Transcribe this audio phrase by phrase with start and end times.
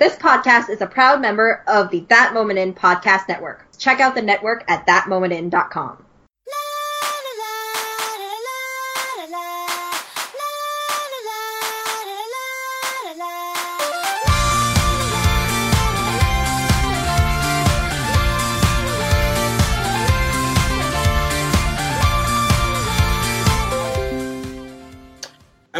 [0.00, 3.66] This podcast is a proud member of the That Moment In podcast network.
[3.76, 6.06] Check out the network at thatmomentin.com.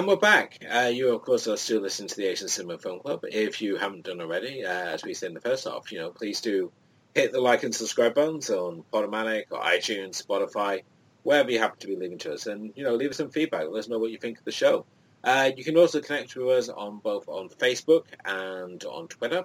[0.01, 0.64] And we're back.
[0.67, 3.23] Uh, you, of course, are still listening to the Asian Cinema Film Club.
[3.30, 6.09] If you haven't done already, uh, as we said in the first half, you know,
[6.09, 6.73] please do
[7.15, 10.84] hit the like and subscribe buttons on Podomatic or iTunes, Spotify,
[11.23, 12.47] wherever you happen to be leaving to us.
[12.47, 13.66] And, you know, leave us some feedback.
[13.69, 14.87] Let us know what you think of the show.
[15.23, 19.45] Uh, you can also connect with us on both on Facebook and on Twitter.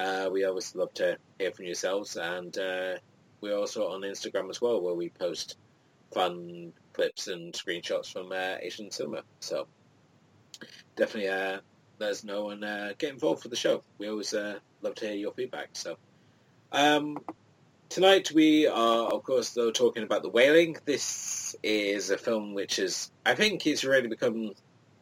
[0.00, 2.16] Uh, we always love to hear from yourselves.
[2.16, 2.94] And uh,
[3.40, 5.58] we're also on Instagram as well, where we post
[6.12, 9.22] fun clips and screenshots from uh, Asian cinema.
[9.38, 9.68] So
[10.96, 11.58] definitely uh,
[11.98, 13.82] let us know and uh, get involved with the show.
[13.98, 15.70] We always uh, love to hear your feedback.
[15.72, 15.96] So
[16.72, 17.18] um,
[17.88, 20.76] tonight we are, of course, though talking about The Wailing.
[20.84, 24.52] This is a film which is, I think, it's already become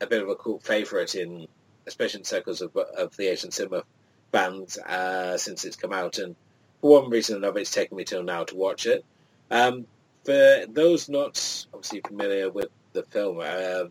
[0.00, 1.46] a bit of a cult favourite in,
[1.86, 3.84] especially in circles of, of the Asian cinema
[4.32, 6.18] fans uh, since it's come out.
[6.18, 6.36] And
[6.80, 9.04] for one reason or another, it's taken me till now to watch it.
[9.50, 9.86] Um,
[10.24, 13.84] for those not obviously familiar with the film, uh,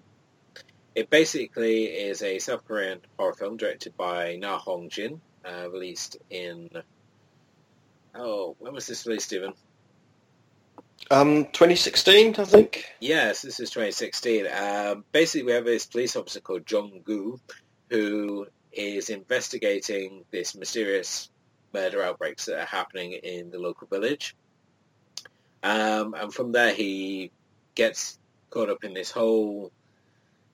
[0.95, 6.17] it basically is a South Korean horror film directed by Na Hong Jin, uh, released
[6.29, 6.69] in
[8.15, 9.53] oh when was this released, Stephen?
[11.11, 12.85] Um, 2016, I think.
[12.99, 14.45] Yes, this is 2016.
[14.47, 17.39] Um, basically, we have this police officer called Jong Gu,
[17.89, 21.29] who is investigating this mysterious
[21.73, 24.35] murder outbreaks that are happening in the local village.
[25.63, 27.31] Um, and from there, he
[27.75, 29.71] gets caught up in this whole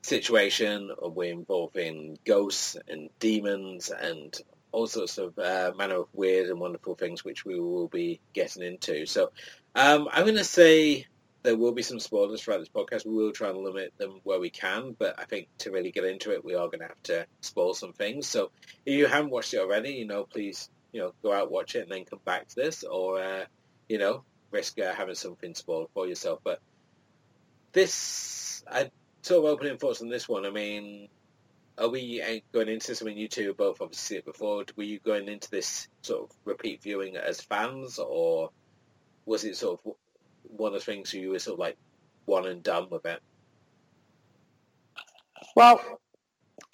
[0.05, 4.39] situation we're involving ghosts and demons and
[4.71, 8.61] all sorts of uh, manner of weird and wonderful things which we will be getting
[8.61, 9.05] into.
[9.05, 9.31] So
[9.73, 11.07] um, I'm going to say
[11.43, 13.05] there will be some spoilers throughout this podcast.
[13.05, 16.03] We will try and limit them where we can, but I think to really get
[16.03, 18.27] into it, we are going to have to spoil some things.
[18.27, 18.51] So
[18.85, 21.83] if you haven't watched it already, you know, please, you know, go out, watch it,
[21.83, 23.45] and then come back to this, or, uh,
[23.87, 26.39] you know, risk uh, having something spoiled for yourself.
[26.43, 26.59] But
[27.71, 28.89] this, I
[29.25, 30.45] sort of opening thoughts on this one.
[30.45, 31.09] I mean,
[31.79, 33.01] are we going into this?
[33.01, 34.63] I mean, you two both obviously it before.
[34.75, 38.51] Were you going into this sort of repeat viewing as fans, or
[39.25, 39.93] was it sort of
[40.43, 41.77] one of the things you were sort of like
[42.25, 43.19] one and done with it?
[45.55, 45.81] Well,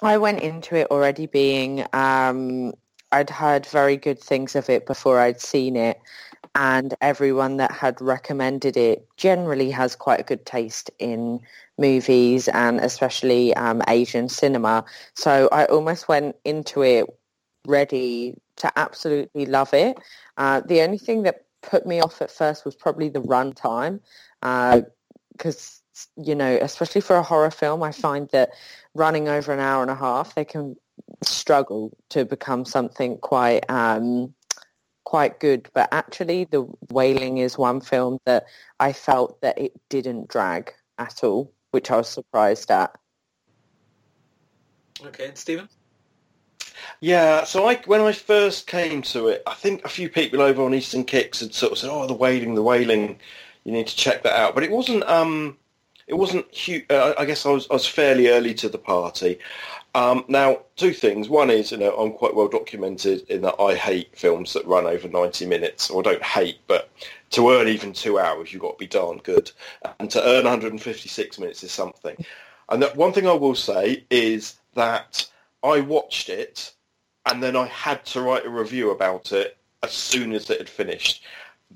[0.02, 2.74] I went into it already being um,
[3.14, 6.00] I'd heard very good things of it before I'd seen it,
[6.56, 11.40] and everyone that had recommended it generally has quite a good taste in
[11.78, 14.84] movies and especially um, Asian cinema.
[15.14, 17.06] So I almost went into it
[17.66, 19.98] ready to absolutely love it.
[20.38, 24.00] Uh, the only thing that put me off at first was probably the runtime
[24.42, 25.82] because,
[26.18, 28.50] uh, you know, especially for a horror film, I find that
[28.94, 30.76] running over an hour and a half, they can
[31.24, 34.34] struggle to become something quite um,
[35.12, 35.70] quite good.
[35.74, 38.46] But actually, The Wailing is one film that
[38.80, 42.96] I felt that it didn't drag at all which I was surprised at.
[45.04, 45.68] Okay, and Stephen?
[47.00, 50.64] Yeah, so I when I first came to it, I think a few people over
[50.64, 53.20] on Eastern Kicks had sort of said, "Oh, the wailing, the wailing,
[53.64, 55.04] you need to check that out." But it wasn't.
[55.04, 55.58] Um,
[56.08, 56.86] it wasn't huge.
[56.90, 59.40] Uh, I guess I was I was fairly early to the party.
[59.94, 61.28] Um, now, two things.
[61.28, 64.86] One is, you know, I'm quite well documented in that I hate films that run
[64.86, 66.90] over 90 minutes, or don't hate, but
[67.32, 69.52] to earn even two hours, you've got to be darn good.
[70.00, 72.16] And to earn 156 minutes is something.
[72.70, 75.28] And that one thing I will say is that
[75.62, 76.74] I watched it,
[77.26, 80.70] and then I had to write a review about it as soon as it had
[80.70, 81.24] finished.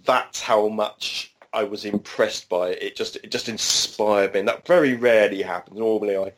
[0.06, 2.84] That's how much I was impressed by it.
[2.84, 4.40] It just it just inspired me.
[4.40, 5.78] And that very rarely happens.
[5.78, 6.34] Normally I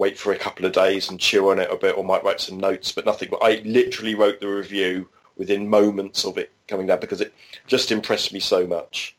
[0.00, 2.40] wait for a couple of days and chew on it a bit or might write
[2.40, 3.28] some notes, but nothing.
[3.30, 7.34] But I literally wrote the review within moments of it coming down because it
[7.66, 9.14] just impressed me so much.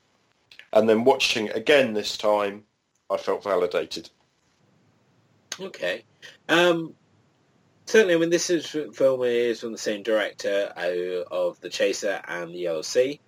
[0.73, 2.63] And then watching again this time,
[3.11, 4.09] I felt validated.
[5.59, 6.03] Okay.
[6.49, 6.95] Um,
[7.85, 10.73] certainly, I mean, this is, film is from the same director
[11.29, 13.19] of The Chaser and The Yellow Sea.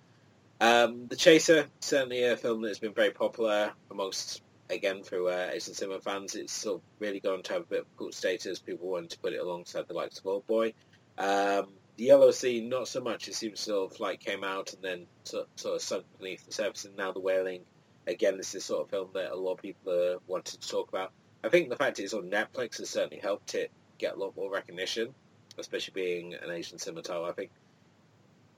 [0.60, 5.74] Um, the Chaser, certainly a film that's been very popular amongst again through uh, Asian
[5.74, 8.58] cinema fans, it's sort of really gone to have a bit of cult status.
[8.58, 10.74] People wanted to put it alongside the likes of Old Boy.
[11.18, 13.28] Um, the Yellow Sea, not so much.
[13.28, 16.52] It seems sort of like came out and then sort, sort of sunk beneath the
[16.52, 17.62] surface, and now The Wailing.
[18.06, 20.88] Again, this is sort of film that a lot of people are wanting to talk
[20.88, 21.12] about.
[21.42, 24.50] I think the fact it's on Netflix has certainly helped it get a lot more
[24.50, 25.14] recognition.
[25.58, 27.24] especially being an Asian cinema title.
[27.24, 27.50] I think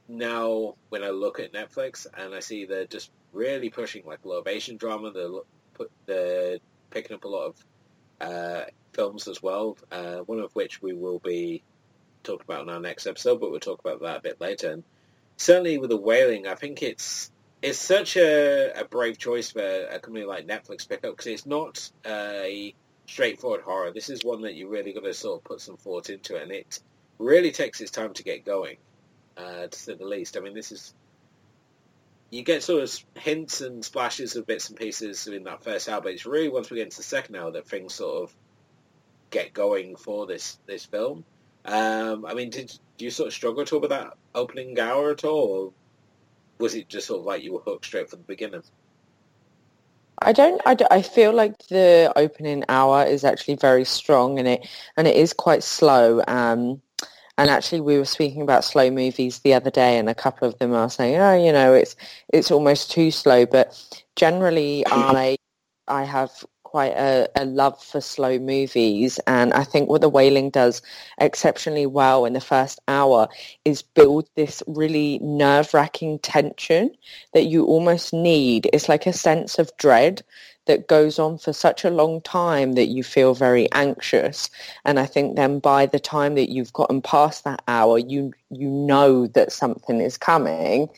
[0.09, 4.29] now when I look at Netflix and I see they're just really pushing like a
[4.29, 5.29] lot of Asian drama, they're,
[5.77, 6.59] put, they're
[6.91, 7.65] picking up a lot of
[8.21, 11.63] uh, films as well, uh, one of which we will be
[12.25, 14.73] talking about in our next episode, but we'll talk about that a bit later.
[14.73, 14.85] And
[15.37, 17.31] certainly with the Wailing, I think it's
[17.63, 21.47] it's such a, a brave choice for a company like Netflix pick up because it's
[21.47, 22.75] not a
[23.07, 23.93] straightforward horror.
[23.93, 26.53] This is one that you really got to sort of put some thought into, and
[26.53, 26.81] it
[27.19, 28.77] really takes its time to get going,
[29.37, 30.37] uh, to say the least.
[30.37, 30.95] I mean, this is
[32.31, 36.01] you get sort of hints and splashes of bits and pieces in that first hour,
[36.01, 38.35] but it's really once we get into the second hour that things sort of
[39.31, 41.25] get going for this this film.
[41.65, 45.25] Um, I mean, did, you sort of struggle at all with that opening hour at
[45.25, 45.75] all,
[46.59, 48.63] was it just sort of like you were hooked straight from the beginning?
[50.23, 50.91] I don't, I don't.
[50.91, 55.33] I feel like the opening hour is actually very strong, and it and it is
[55.33, 56.23] quite slow.
[56.27, 56.81] Um,
[57.39, 60.59] and actually, we were speaking about slow movies the other day, and a couple of
[60.59, 61.97] them are saying, "Oh, you know, it's
[62.33, 63.77] it's almost too slow." But
[64.17, 65.37] generally, I
[65.89, 66.45] I have
[66.77, 70.83] quite a, a, love for slow movies and I think what The Wailing does
[71.19, 73.29] exceptionally well in the first hour
[73.65, 76.91] is build this really nerve-wracking tension
[77.35, 78.69] that you almost need.
[78.73, 80.23] It's like a sense of dread
[80.67, 84.51] that goes on for such a long time that you feel very anxious.
[84.85, 88.69] And I think then by the time that you've gotten past that hour, you you
[88.69, 90.89] know that something is coming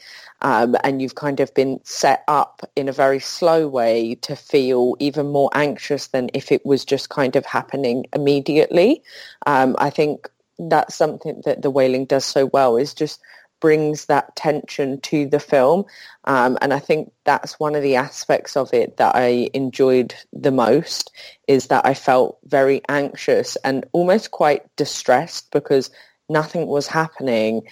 [0.42, 4.94] um, and you've kind of been set up in a very slow way to feel
[4.98, 9.02] even more anxious than if it was just kind of happening immediately.
[9.46, 10.28] Um, I think
[10.58, 13.20] that's something that the wailing does so well is just
[13.60, 15.84] brings that tension to the film.
[16.24, 20.50] Um, and I think that's one of the aspects of it that I enjoyed the
[20.50, 21.12] most
[21.46, 25.90] is that I felt very anxious and almost quite distressed because
[26.28, 27.62] nothing was happening.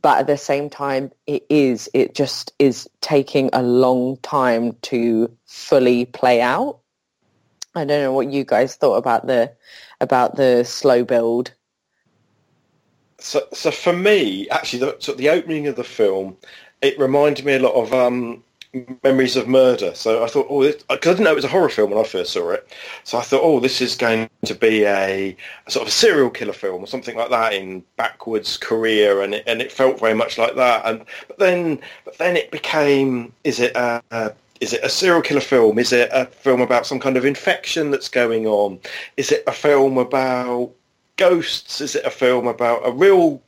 [0.00, 5.30] But at the same time it is it just is taking a long time to
[5.46, 6.80] fully play out.
[7.74, 9.52] I don't know what you guys thought about the
[10.00, 11.54] about the slow build
[13.22, 16.36] so so for me actually the, so the opening of the film
[16.82, 18.42] it reminded me a lot of um,
[19.04, 19.94] Memories of Murder.
[19.94, 22.08] So I thought, oh, because I didn't know it was a horror film when I
[22.08, 22.66] first saw it.
[23.04, 25.36] So I thought, oh, this is going to be a,
[25.66, 29.34] a sort of a serial killer film or something like that in backwards Korea, and
[29.34, 30.86] it, and it felt very much like that.
[30.86, 35.22] And but then, but then it became, is it a, a is it a serial
[35.22, 35.78] killer film?
[35.78, 38.80] Is it a film about some kind of infection that's going on?
[39.16, 40.70] Is it a film about
[41.22, 41.80] ghosts?
[41.80, 43.40] Is it a film about a real,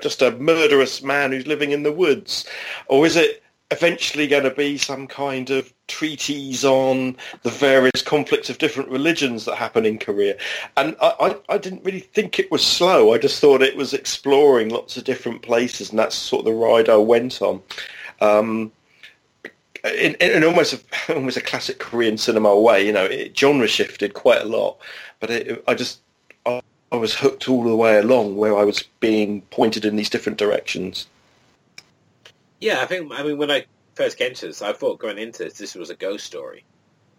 [0.00, 2.46] just a murderous man who's living in the woods?
[2.88, 8.48] Or is it eventually going to be some kind of treatise on the various conflicts
[8.48, 10.36] of different religions that happen in Korea.
[10.76, 13.12] And I, I, I, didn't really think it was slow.
[13.12, 16.52] I just thought it was exploring lots of different places, and that's sort of the
[16.52, 17.62] ride I went on.
[18.20, 18.72] Um,
[19.84, 24.14] in, in, almost a, almost a classic Korean cinema way, you know, it genre shifted
[24.14, 24.78] quite a lot,
[25.20, 26.00] but it, I just
[26.46, 26.60] I,
[26.92, 30.38] I was hooked all the way along, where I was being pointed in these different
[30.38, 31.06] directions.
[32.60, 33.12] Yeah, I think.
[33.14, 35.90] I mean, when I first came to this, I thought going into this, this was
[35.90, 36.64] a ghost story.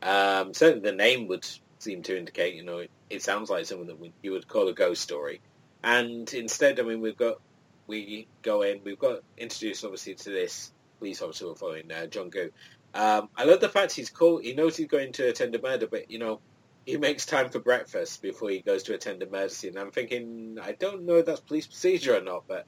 [0.02, 1.48] Um, certainly, the name would
[1.80, 2.56] seem to indicate.
[2.56, 5.42] You know, it, it sounds like something that we, you would call a ghost story.
[5.84, 7.40] And instead, I mean, we've got
[7.88, 8.82] we go in.
[8.84, 12.52] We've got introduced obviously to this police officer we're following, uh, Jong Gu.
[12.94, 14.38] Um, I love the fact he's cool.
[14.38, 16.40] He knows he's going to attend a murder, but you know,
[16.86, 19.78] he makes time for breakfast before he goes to attend a murder scene.
[19.78, 22.66] I'm thinking, I don't know if that's police procedure or not, but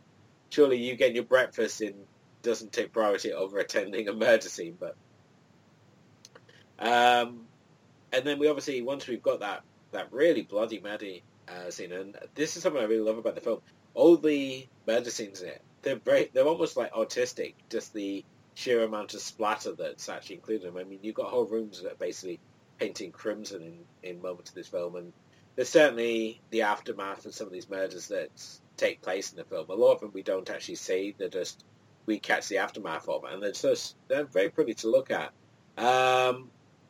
[0.50, 1.96] surely you get your breakfast in
[2.44, 4.08] doesn't take priority over attending
[4.42, 4.78] scene.
[4.80, 4.96] But
[6.78, 7.46] um,
[8.12, 12.18] and then we obviously once we've got that that really bloody Maddie uh, scene, and
[12.36, 13.62] this is something I really love about the film.
[13.96, 17.56] All the murder scenes in it, they're very, they're almost like artistic.
[17.70, 18.24] Just the
[18.56, 20.76] sheer amount of splatter that's actually included.
[20.76, 22.40] I mean, you've got whole rooms that are basically
[22.84, 25.14] painting crimson in, in moments of this film, and
[25.56, 28.30] there's certainly the aftermath of some of these murders that
[28.76, 29.66] take place in the film.
[29.70, 31.64] A lot of them we don't actually see; they're just
[32.06, 35.32] we catch the aftermath of, and they're just they're very pretty to look at.
[35.78, 36.50] Um,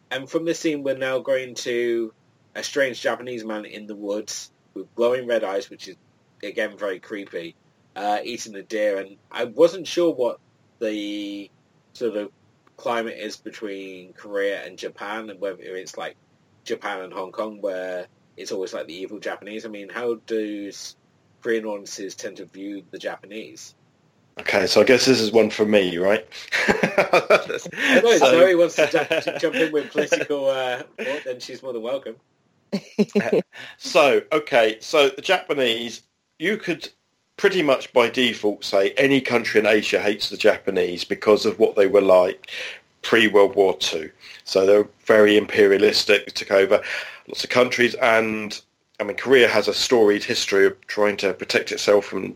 [0.10, 2.12] and from this scene, we're now going to
[2.56, 5.96] a strange Japanese man in the woods with glowing red eyes, which is
[6.42, 7.56] again very creepy,
[7.96, 8.98] uh, eating a deer.
[8.98, 10.40] And I wasn't sure what
[10.80, 11.52] the
[11.94, 12.32] sort of
[12.78, 16.16] climate is between Korea and Japan, and whether it's like
[16.64, 19.66] Japan and Hong Kong, where it's always like the evil Japanese.
[19.66, 20.72] I mean, how do
[21.42, 23.76] Korean audiences tend to view the Japanese?
[24.40, 26.28] Okay, so I guess this is one for me, right?
[26.68, 31.72] I know so, Zoe wants to jump in with political uh, thought, then she's more
[31.72, 32.16] than welcome.
[33.78, 36.02] so, okay, so the Japanese,
[36.40, 36.90] you could
[37.38, 41.76] pretty much by default say any country in Asia hates the Japanese because of what
[41.76, 42.50] they were like
[43.02, 44.10] pre-World War II.
[44.46, 46.82] So they're very imperialistic, took over
[47.28, 48.60] lots of countries, and
[49.00, 52.36] I mean Korea has a storied history of trying to protect itself from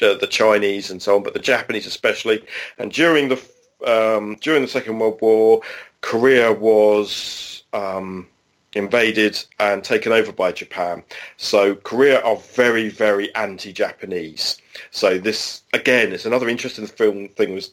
[0.00, 2.44] uh, the Chinese and so on, but the Japanese especially.
[2.78, 3.40] And during the
[3.86, 5.60] um, during the Second World War,
[6.00, 8.28] Korea was um,
[8.74, 11.02] invaded and taken over by Japan.
[11.36, 14.58] So Korea are very, very anti-Japanese.
[14.90, 17.72] So this, again, is another interesting film thing was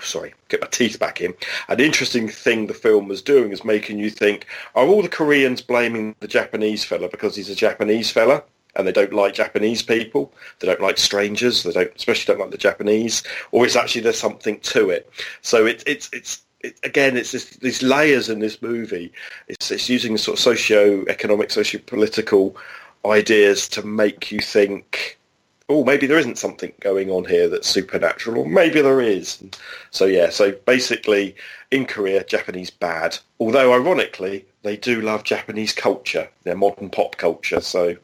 [0.00, 1.34] sorry, get my teeth back in.
[1.68, 5.60] An interesting thing the film was doing is making you think, are all the Koreans
[5.60, 8.42] blaming the Japanese fella because he's a Japanese fella?
[8.76, 10.32] And they don't like Japanese people.
[10.58, 11.62] They don't like strangers.
[11.62, 13.22] They don't, especially don't like the Japanese.
[13.52, 15.08] Or is actually there's something to it.
[15.42, 19.12] So it, it's it's it, again, it's these layers in this movie.
[19.48, 22.56] It's, it's using sort of socio-economic, socio-political
[23.04, 25.18] ideas to make you think,
[25.68, 29.44] oh, maybe there isn't something going on here that's supernatural, or maybe there is.
[29.90, 31.36] So yeah, so basically,
[31.70, 33.18] in Korea, Japanese bad.
[33.38, 37.60] Although ironically, they do love Japanese culture, their modern pop culture.
[37.60, 37.96] So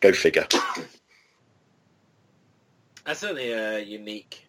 [0.00, 0.46] go figure.
[3.06, 4.43] That's certainly a uh, unique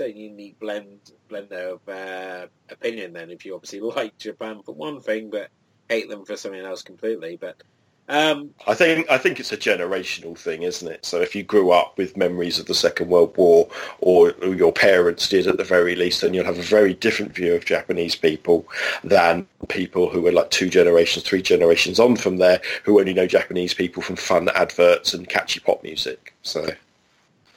[0.00, 3.12] a unique blend blend of uh, opinion.
[3.12, 5.48] Then, if you obviously like Japan for one thing, but
[5.88, 7.36] hate them for something else completely.
[7.40, 7.62] But
[8.08, 11.04] um, I think I think it's a generational thing, isn't it?
[11.04, 13.68] So if you grew up with memories of the Second World War,
[14.00, 17.54] or your parents did at the very least, then you'll have a very different view
[17.54, 18.66] of Japanese people
[19.02, 23.26] than people who are like two generations, three generations on from there, who only know
[23.26, 26.32] Japanese people from fun adverts and catchy pop music.
[26.42, 26.68] So.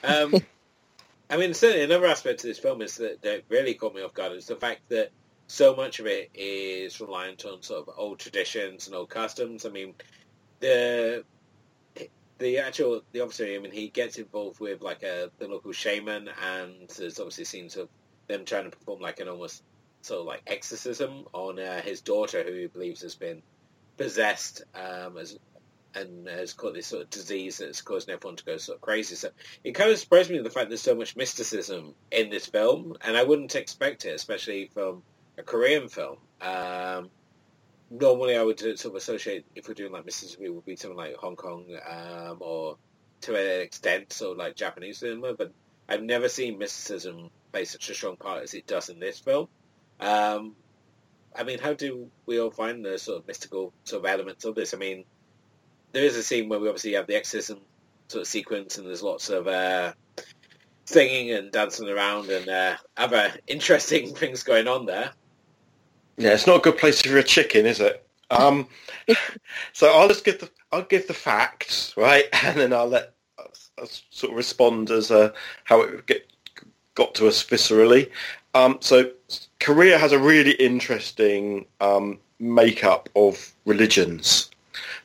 [0.04, 0.34] Um,
[1.30, 4.14] I mean, certainly another aspect of this film is that, that really caught me off
[4.14, 5.12] guard is the fact that
[5.48, 9.66] so much of it is reliant on sort of old traditions and old customs.
[9.66, 9.94] I mean,
[10.60, 11.24] the
[12.40, 16.30] the actual the officer, I mean, he gets involved with like a the local shaman,
[16.44, 17.90] and there's obviously scenes of
[18.28, 19.64] them trying to perform like an almost
[20.02, 23.42] sort of like exorcism on uh, his daughter, who he believes has been
[23.98, 25.38] possessed um, as
[25.96, 29.16] and has got this sort of disease that's causing everyone to go sort of crazy.
[29.16, 29.30] So
[29.64, 33.18] it kind of surprised me the fact there's so much mysticism in this film, and
[33.18, 35.04] I wouldn't expect it, especially from
[35.38, 36.18] a Korean film.
[36.42, 37.10] Um,
[37.90, 40.98] normally, I would sort of associate if we're doing like mysticism, it would be something
[40.98, 42.78] like Hong Kong um, or
[43.22, 45.34] to an extent, so like Japanese cinema.
[45.34, 45.52] But
[45.88, 49.48] I've never seen mysticism play such a strong part as it does in this film.
[50.00, 50.56] Um,
[51.36, 54.56] I mean, how do we all find the sort of mystical sort of elements of
[54.56, 54.74] this?
[54.74, 55.06] I mean,
[55.92, 57.60] there is a scene where we obviously have the exorcism
[58.08, 59.94] sort of sequence, and there's lots of uh,
[60.86, 65.12] singing and dancing around and uh, other interesting things going on there.
[66.18, 68.06] Yeah, it's not a good place for a chicken, is it?
[68.32, 68.68] Um,
[69.74, 73.52] so I'll just give the I'll give the facts, right, and then I'll let I'll,
[73.80, 75.32] I'll sort of respond as uh,
[75.64, 76.28] how it get,
[76.96, 78.10] got to us viscerally.
[78.56, 79.12] Um, so
[79.60, 84.50] Korea has a really interesting um, makeup of religions.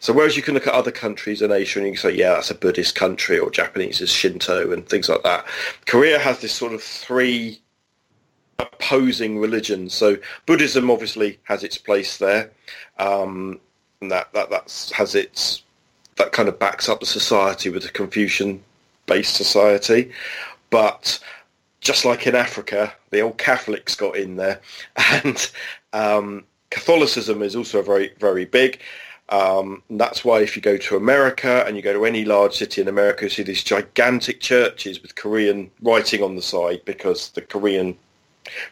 [0.00, 2.35] So whereas you can look at other countries in Asia and you can say, yeah,
[2.35, 5.47] that's a Buddhist country or Japanese is Shinto and things like that,
[5.87, 7.61] Korea has this sort of three
[8.59, 9.95] opposing religions.
[9.95, 10.16] So
[10.47, 12.50] Buddhism obviously has its place there,
[12.99, 13.61] um,
[14.00, 15.62] and that that that's, has its
[16.16, 20.12] that kind of backs up the society with a Confucian-based society,
[20.71, 21.19] but
[21.81, 24.61] just like in Africa, the old Catholics got in there,
[24.97, 25.50] and
[25.93, 28.81] um, Catholicism is also very very big.
[29.31, 32.81] Um, that's why if you go to America and you go to any large city
[32.83, 37.43] in America, you see these gigantic churches with Korean writing on the side because the
[37.43, 37.97] Korean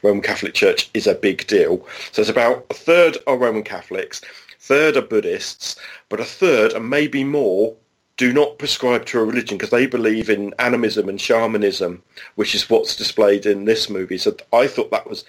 [0.02, 1.86] Roman Catholic Church is a big deal.
[2.12, 4.20] So it's about a third are Roman Catholics,
[4.60, 5.76] third are Buddhists,
[6.08, 7.74] but a third and maybe more
[8.18, 12.02] do not prescribe to a religion because they believe in animism and shamanism,
[12.34, 14.18] which is what's displayed in this movie.
[14.18, 15.24] So I thought that was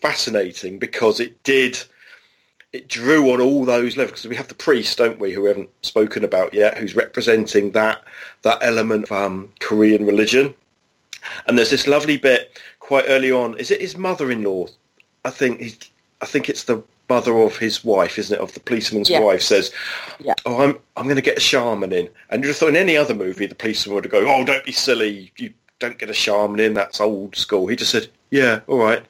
[0.00, 1.78] fascinating because it did
[2.72, 5.48] it drew on all those levels because we have the priest, don't we, who we
[5.48, 8.02] haven't spoken about yet, who's representing that
[8.42, 10.54] that element of um, Korean religion.
[11.46, 13.56] And there's this lovely bit quite early on.
[13.58, 14.66] Is it his mother-in-law?
[15.24, 15.78] I think he's,
[16.20, 18.40] I think it's the mother of his wife, isn't it?
[18.40, 19.20] Of the policeman's yeah.
[19.20, 19.72] wife says,
[20.20, 20.34] yeah.
[20.44, 23.14] "Oh, I'm I'm going to get a shaman in." And you thought in any other
[23.14, 25.32] movie, the policeman would have go, "Oh, don't be silly.
[25.36, 26.74] You don't get a shaman in.
[26.74, 29.04] That's old school." He just said, "Yeah, all right."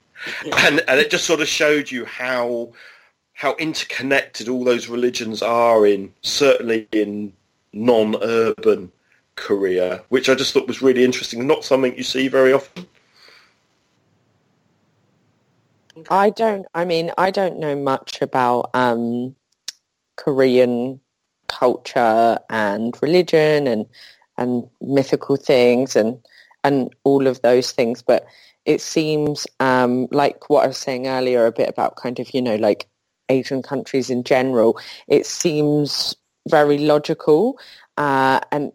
[0.64, 2.72] and and it just sort of showed you how
[3.38, 7.32] how interconnected all those religions are in certainly in
[7.72, 8.90] non-urban
[9.36, 11.46] Korea, which I just thought was really interesting.
[11.46, 12.88] Not something you see very often.
[16.10, 16.66] I don't.
[16.74, 19.36] I mean, I don't know much about um,
[20.16, 20.98] Korean
[21.46, 23.86] culture and religion and
[24.36, 26.18] and mythical things and
[26.64, 28.02] and all of those things.
[28.02, 28.26] But
[28.64, 32.42] it seems um, like what I was saying earlier a bit about kind of, you
[32.42, 32.88] know, like
[33.28, 36.16] Asian countries in general, it seems
[36.48, 37.58] very logical.
[37.96, 38.72] Uh, and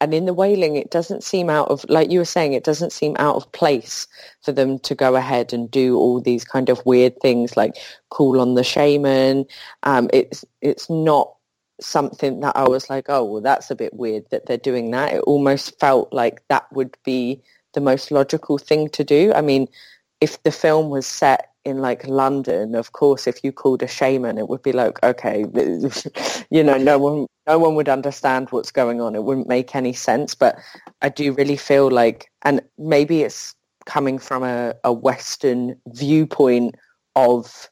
[0.00, 2.92] and in the wailing, it doesn't seem out of, like you were saying, it doesn't
[2.92, 4.06] seem out of place
[4.42, 7.74] for them to go ahead and do all these kind of weird things like
[8.08, 9.44] call on the shaman.
[9.82, 11.34] Um, it's it's not
[11.82, 15.12] something that I was like, oh, well, that's a bit weird that they're doing that.
[15.12, 17.42] It almost felt like that would be
[17.74, 19.32] the most logical thing to do.
[19.34, 19.68] I mean,
[20.20, 24.38] if the film was set in like London, of course, if you called a shaman,
[24.38, 25.44] it would be like, okay,
[26.50, 29.14] you know, no one, no one would understand what's going on.
[29.14, 30.34] It wouldn't make any sense.
[30.34, 30.58] But
[31.02, 33.54] I do really feel like, and maybe it's
[33.86, 36.76] coming from a, a Western viewpoint
[37.16, 37.68] of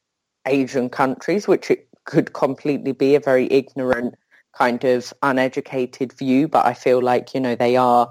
[0.47, 4.15] Asian countries, which it could completely be a very ignorant
[4.55, 8.11] kind of uneducated view, but I feel like, you know, they are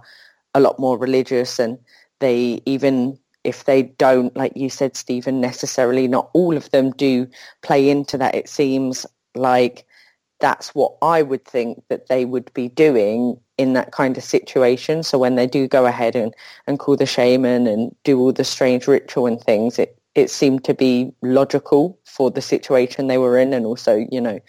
[0.53, 1.77] a lot more religious and
[2.19, 7.25] they even if they don't, like you said, Stephen, necessarily not all of them do
[7.61, 8.35] play into that.
[8.35, 9.85] It seems like
[10.41, 15.01] that's what I would think that they would be doing in that kind of situation.
[15.01, 16.33] So when they do go ahead and,
[16.67, 20.65] and call the shaman and do all the strange ritual and things, it, it seemed
[20.65, 24.41] to be logical for the situation they were in and also, you know,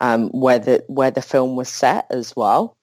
[0.00, 2.76] um, where the where the film was set as well.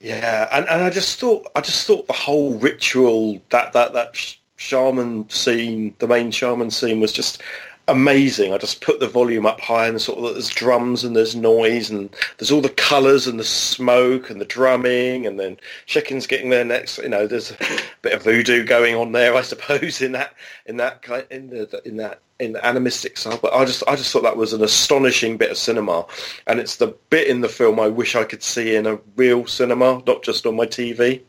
[0.00, 4.36] Yeah, and, and I just thought I just thought the whole ritual that that that
[4.56, 7.42] shaman scene, the main shaman scene, was just
[7.88, 8.52] amazing.
[8.52, 11.90] I just put the volume up high and sort of there's drums and there's noise
[11.90, 16.50] and there's all the colours and the smoke and the drumming and then chickens getting
[16.50, 16.98] there next.
[16.98, 17.56] You know, there's a
[18.02, 20.34] bit of voodoo going on there, I suppose, in that
[20.66, 23.38] in that kind in the in that in the animistic style.
[23.40, 26.06] But I just I just thought that was an astonishing bit of cinema,
[26.46, 29.46] and it's the bit in the film I wish I could see in a real
[29.46, 31.22] cinema, not just on my TV.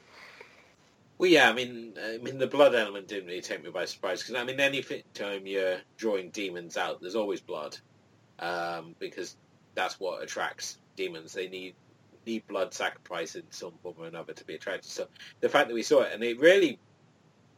[1.17, 4.21] Well, yeah, I mean, I mean, the blood element didn't really take me by surprise
[4.21, 7.77] because I mean, any time you're drawing demons out, there's always blood,
[8.39, 9.35] um, because
[9.73, 11.33] that's what attracts demons.
[11.33, 11.75] They need
[12.25, 14.91] need blood sacrifice in some form or another to be attracted.
[14.91, 15.07] So
[15.39, 16.77] the fact that we saw it, and it really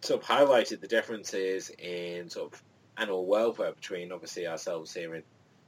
[0.01, 2.63] sort of highlighted the differences in sort of
[2.97, 5.23] animal welfare between obviously ourselves here in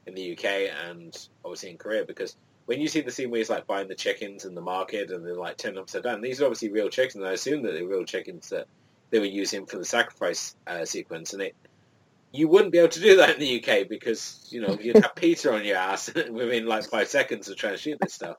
[0.08, 0.46] in the UK
[0.88, 2.38] and obviously in Korea, because
[2.72, 5.26] when you see the scene where he's like buying the chickens in the market and
[5.26, 7.16] they're like turned upside down, these are obviously real chickens.
[7.16, 8.66] And I assume that they're real chickens that
[9.10, 11.34] they were using for the sacrifice uh, sequence.
[11.34, 11.56] And it,
[12.32, 15.16] you wouldn't be able to do that in the UK because you know you'd have
[15.18, 18.38] PETA on your ass within like five seconds of trying to shoot this stuff.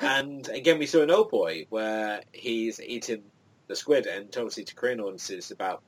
[0.00, 3.24] And again, we saw an old boy where he's eating
[3.66, 5.82] the squid, and obviously to Korean audiences about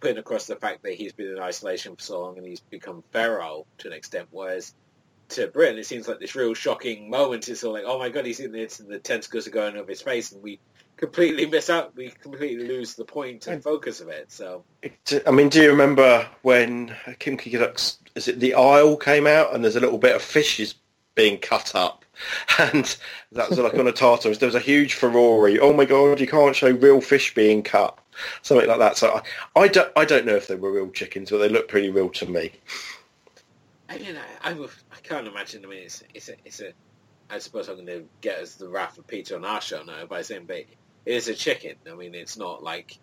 [0.00, 3.04] putting across the fact that he's been in isolation for so long and he's become
[3.12, 4.72] feral to an extent, whereas
[5.30, 7.48] to Britain, it seems like this real shocking moment.
[7.48, 9.90] It's all like, oh my god, he's in this, and the tentacles are going over
[9.90, 10.58] his face, and we
[10.96, 11.96] completely miss out.
[11.96, 14.30] We completely lose the point and focus of it.
[14.30, 14.64] So,
[15.26, 19.62] I mean, do you remember when Kim Ki-duk's is it the Isle came out, and
[19.62, 20.74] there's a little bit of fish is
[21.14, 22.04] being cut up,
[22.58, 22.96] and
[23.32, 24.34] that was like on a tartar.
[24.34, 25.48] There was a huge furore.
[25.60, 27.98] Oh my god, you can't show real fish being cut,
[28.42, 28.96] something like that.
[28.96, 29.20] So
[29.56, 31.90] I, I don't, I don't know if they were real chickens, but they look pretty
[31.90, 32.52] real to me.
[33.88, 35.64] I mean, I, I, I can't imagine.
[35.64, 36.72] I mean, it's it's a, it's a
[37.30, 40.06] I suppose I'm going to get us the wrath of PETA on our show now
[40.06, 40.68] by saying, but it
[41.04, 41.74] is a chicken.
[41.90, 42.98] I mean, it's not like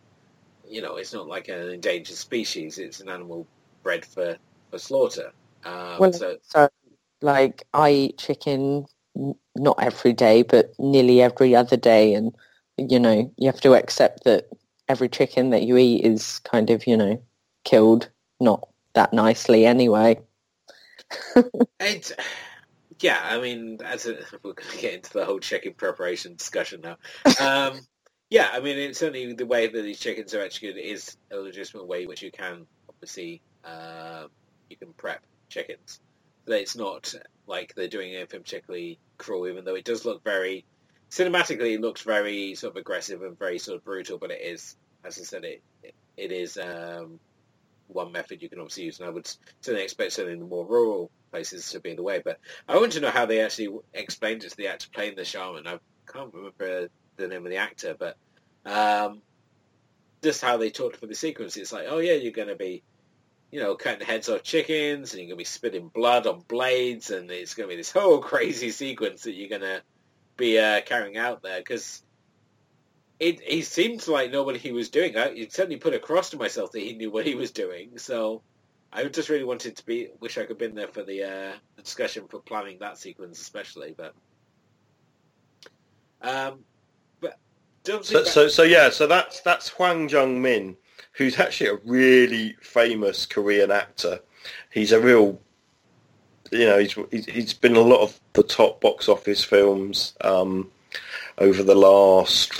[0.67, 2.77] you know, it's not like an endangered species.
[2.77, 3.47] It's an animal
[3.83, 4.37] bred for
[4.69, 5.31] for slaughter.
[5.63, 6.69] Um, well, so, so
[7.21, 8.85] like I eat chicken
[9.55, 12.35] not every day, but nearly every other day, and
[12.77, 14.49] you know, you have to accept that
[14.87, 17.21] every chicken that you eat is kind of you know
[17.63, 20.19] killed not that nicely anyway
[21.79, 22.11] and
[22.99, 24.13] yeah, I mean, as a,
[24.43, 26.97] we're going to get into the whole chicken preparation discussion now.
[27.39, 27.79] Um,
[28.29, 31.87] yeah, I mean, it's certainly the way that these chickens are executed is a legitimate
[31.87, 34.25] way which you can obviously uh,
[34.69, 35.99] you can prep chickens.
[36.45, 37.13] But it's not
[37.47, 40.65] like they're doing anything particularly cruel, even though it does look very
[41.09, 41.73] cinematically.
[41.75, 45.19] It looks very sort of aggressive and very sort of brutal, but it is, as
[45.19, 45.63] I said, it
[46.17, 47.19] it is um,
[47.87, 49.27] one method you can obviously use, and I would
[49.61, 52.21] certainly expect certainly in the more rural places to be the way.
[52.23, 55.25] But I want to know how they actually explained it to the actor playing the
[55.25, 55.67] shaman.
[55.67, 55.79] I
[56.11, 58.17] can't remember the name of the actor, but
[58.65, 59.21] um,
[60.23, 61.57] just how they talked for the sequence.
[61.57, 62.83] It's like, oh yeah, you're going to be,
[63.51, 67.11] you know, cutting heads off chickens, and you're going to be spitting blood on blades,
[67.11, 69.81] and it's going to be this whole crazy sequence that you're going to
[70.37, 72.03] be uh, carrying out there because
[73.19, 75.17] it he seemed like know what he was doing.
[75.17, 77.97] I it certainly put across to myself that he knew what he was doing.
[77.97, 78.41] So
[78.91, 80.09] I just really wanted to be.
[80.19, 83.41] Wish I could have been there for the, uh, the discussion for planning that sequence,
[83.41, 83.93] especially.
[83.97, 84.13] But
[86.21, 86.63] Um,
[87.21, 87.37] but
[87.83, 90.75] don't So, so, so yeah, so that's that's Hwang Jung Min,
[91.13, 94.19] who's actually a really famous Korean actor.
[94.71, 95.39] He's a real,
[96.51, 100.71] you know, he's he's, he's been a lot of the top box office films um,
[101.37, 102.51] over the last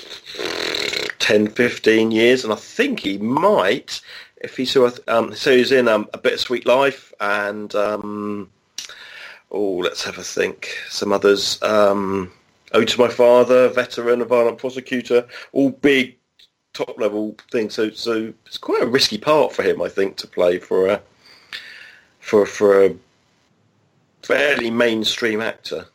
[1.20, 4.02] 10, 15 years, and I think he might,
[4.38, 8.50] if he saw, um, so he's in um, a Bittersweet Life and um,
[9.52, 11.62] oh, let's have a think, some others.
[11.64, 12.32] Um,
[12.74, 16.18] Ode to My Father, Veteran, A Violent Prosecutor, all big
[16.74, 17.74] top level things.
[17.74, 21.02] So, so it's quite a risky part for him, I think, to play for a
[22.20, 22.96] for for a
[24.24, 25.88] fairly mainstream actor.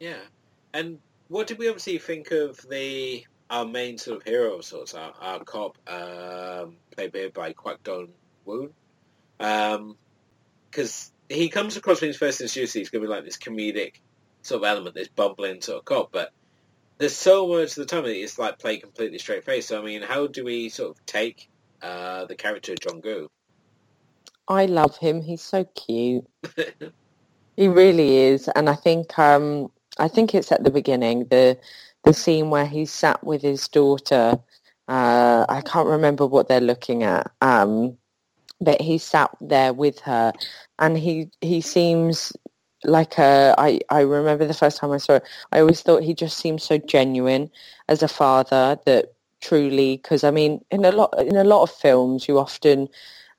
[0.00, 0.18] Yeah.
[0.78, 4.94] And what did we obviously think of the our main sort of hero of sorts,
[4.94, 8.08] our, our cop, um, played by Kwak Do
[8.44, 8.70] Won?
[10.70, 13.94] Because he comes across when he's first introduced, he's going to be like this comedic
[14.42, 16.30] sort of element, this bumbling sort of cop, but
[16.98, 19.66] there's so much of the time that it's like played completely straight face.
[19.66, 21.48] So I mean, how do we sort of take
[21.82, 23.28] uh, the character of Jong Gu?
[24.46, 25.22] I love him.
[25.22, 26.24] He's so cute.
[27.56, 31.58] He really is, and I think um, I think it's at the beginning the
[32.04, 34.38] the scene where he's sat with his daughter.
[34.88, 37.98] Uh, I can't remember what they're looking at, um,
[38.60, 40.32] but he sat there with her,
[40.78, 42.32] and he he seems
[42.84, 43.54] like a.
[43.58, 45.24] I I remember the first time I saw it.
[45.52, 47.50] I always thought he just seemed so genuine
[47.88, 51.70] as a father that truly because I mean in a lot in a lot of
[51.70, 52.88] films you often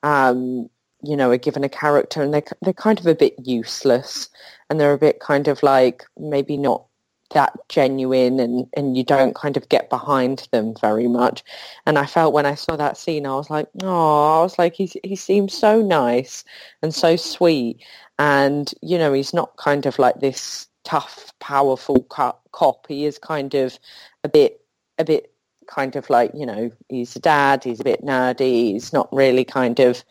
[0.03, 0.69] um,
[1.01, 4.29] you know, are given a character and they're, they're kind of a bit useless
[4.69, 6.85] and they're a bit kind of like maybe not
[7.31, 11.43] that genuine and, and you don't kind of get behind them very much.
[11.85, 14.73] And I felt when I saw that scene, I was like, oh, I was like,
[14.73, 16.43] he, he seems so nice
[16.81, 17.81] and so sweet.
[18.17, 22.43] And, you know, he's not kind of like this tough, powerful cop.
[22.51, 22.87] cop.
[22.87, 23.77] He is kind of
[24.23, 24.61] a bit,
[24.97, 25.31] a bit
[25.67, 29.45] kind of like, you know, he's a dad, he's a bit nerdy, he's not really
[29.45, 30.03] kind of,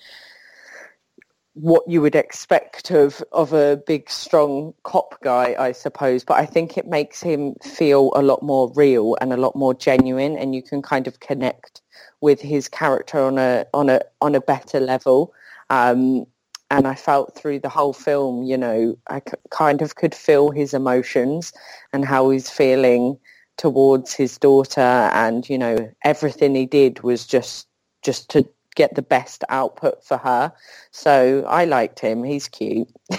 [1.60, 6.46] what you would expect of of a big strong cop guy i suppose but i
[6.46, 10.54] think it makes him feel a lot more real and a lot more genuine and
[10.54, 11.82] you can kind of connect
[12.20, 15.32] with his character on a on a on a better level.
[15.70, 16.26] Um,
[16.70, 20.50] and i felt through the whole film you know I c- kind of could feel
[20.50, 21.52] his emotions
[21.92, 23.18] and how he's feeling
[23.56, 27.66] towards his daughter and you know everything he did was just
[28.02, 28.46] just to
[28.78, 30.52] get the best output for her.
[30.92, 32.24] So I liked him.
[32.24, 32.88] He's cute.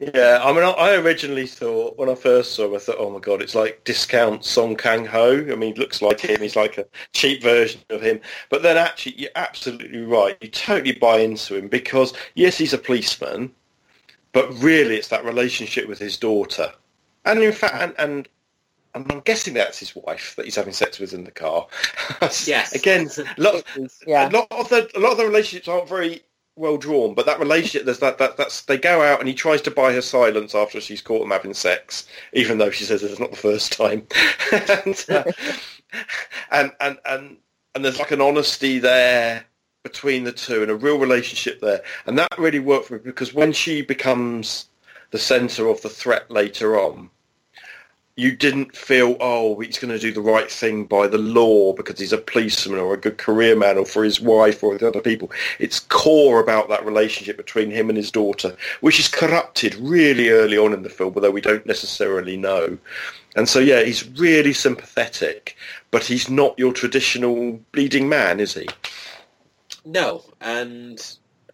[0.00, 3.20] Yeah, I mean, I- originally thought when I first saw him, I thought, oh my
[3.20, 5.46] god, it's like discount Song Kang Ho.
[5.50, 6.40] I mean, looks like him.
[6.42, 8.20] He's like a cheap version of him.
[8.50, 10.36] But then actually, you're absolutely right.
[10.42, 13.52] You totally buy into him because yes, he's a policeman,
[14.32, 16.72] but really, it's that relationship with his daughter,
[17.24, 17.94] and in fact, and.
[17.98, 18.28] and
[18.94, 21.66] and I'm guessing that's his wife that he's having sex with in the car.
[22.44, 22.72] Yes.
[22.74, 23.64] Again, a lot,
[24.06, 24.28] yeah.
[24.28, 26.22] a lot of the a lot of the relationships aren't very
[26.56, 29.62] well drawn, but that relationship there's that, that that's they go out and he tries
[29.62, 33.18] to buy her silence after she's caught them having sex, even though she says it's
[33.18, 34.06] not the first time.
[34.52, 35.24] and, uh,
[36.50, 37.36] and and and
[37.74, 39.44] and there's like an honesty there
[39.82, 43.34] between the two and a real relationship there, and that really worked for me because
[43.34, 44.68] when she becomes
[45.10, 47.10] the centre of the threat later on,
[48.16, 51.98] you didn't feel, oh, he's going to do the right thing by the law because
[51.98, 55.00] he's a policeman or a good career man or for his wife or the other
[55.00, 55.30] people.
[55.58, 60.58] It's core about that relationship between him and his daughter, which is corrupted really early
[60.58, 62.76] on in the film, although we don't necessarily know.
[63.34, 65.56] And so, yeah, he's really sympathetic,
[65.90, 68.68] but he's not your traditional bleeding man, is he?
[69.86, 71.00] No, and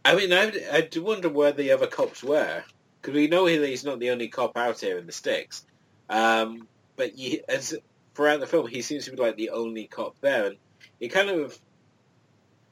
[0.04, 2.64] I mean, I, I do wonder where the other cops were
[3.00, 5.64] because we know he- he's not the only cop out here in the sticks.
[6.08, 6.66] Um,
[6.96, 7.12] but
[7.48, 7.76] as
[8.14, 10.56] throughout the film, he seems to be like the only cop there, and
[10.98, 11.58] you kind of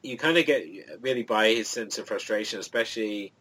[0.03, 0.65] you kind of get
[1.01, 3.33] really by his sense of frustration, especially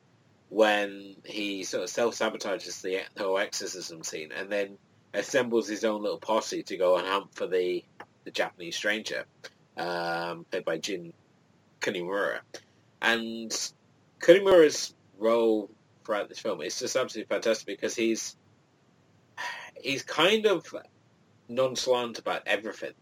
[0.49, 4.77] when he sort of self sabotages the, the whole exorcism scene, and then
[5.13, 7.83] assembles his own little posse to go and hunt for the
[8.23, 9.25] the Japanese stranger,
[9.77, 11.13] um, played by Jun
[11.81, 12.39] Kunimura.
[13.01, 13.51] And
[14.19, 15.69] Kunimura's role
[16.03, 18.35] throughout this film is just absolutely fantastic because he's
[19.81, 20.73] he's kind of
[21.47, 22.93] nonchalant about everything.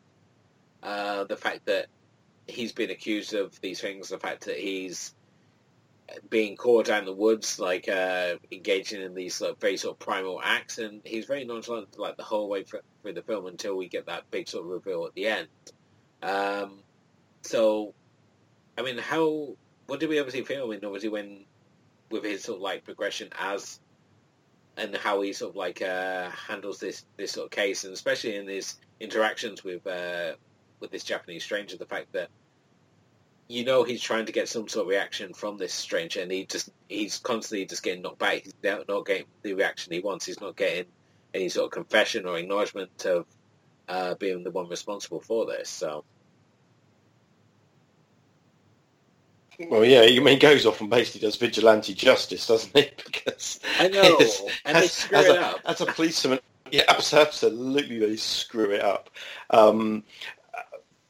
[0.82, 1.88] Uh, the fact that
[2.48, 5.14] he's been accused of these things, the fact that he's
[6.30, 10.42] being caught down the woods, like uh, engaging in these like, very sort of primal
[10.44, 12.82] acts, and he's very nonchalant like the whole way through
[13.14, 15.48] the film until we get that big sort of reveal at the end.
[16.22, 16.80] Um,
[17.42, 17.94] so,
[18.78, 19.56] I mean, how
[19.88, 20.66] what did we obviously feel?
[20.66, 21.46] I mean, obviously when
[22.10, 23.80] with his sort of like progression as
[24.78, 28.36] and how he sort of like uh, handles this this sort of case, and especially
[28.36, 30.34] in his interactions with uh,
[30.80, 32.30] with this Japanese stranger, the fact that
[33.48, 36.46] you know he's trying to get some sort of reaction from this stranger, and he
[36.46, 38.44] just he's constantly just getting knocked back.
[38.44, 40.26] He's not getting the reaction he wants.
[40.26, 40.86] He's not getting
[41.34, 43.26] any sort of confession or acknowledgement of
[43.88, 45.70] uh, being the one responsible for this.
[45.70, 46.04] So.
[49.60, 52.89] Well, yeah, I mean, he goes off and basically does vigilante justice, doesn't he?
[53.06, 54.18] Because I know,
[54.66, 55.60] and as, they screw as it a, up.
[55.66, 56.39] As a policeman,
[56.72, 59.10] yeah, absolutely, they screw it up.
[59.52, 60.04] Um,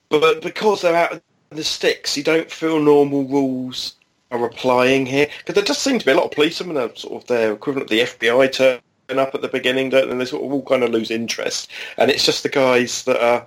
[0.10, 3.95] but because they're out of the sticks, you don't feel normal rules
[4.32, 5.27] are applying here.
[5.39, 7.89] Because there does seem to be a lot of policemen, are sort of their equivalent
[7.89, 10.12] of the FBI turn up at the beginning, don't they?
[10.12, 11.71] And they sort of all kind of lose interest.
[11.97, 13.45] And it's just the guys that are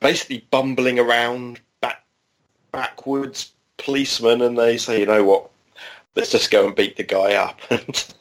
[0.00, 2.04] basically bumbling around back,
[2.72, 5.50] backwards policemen, and they say, you know what,
[6.14, 8.14] let's just go and beat the guy up and,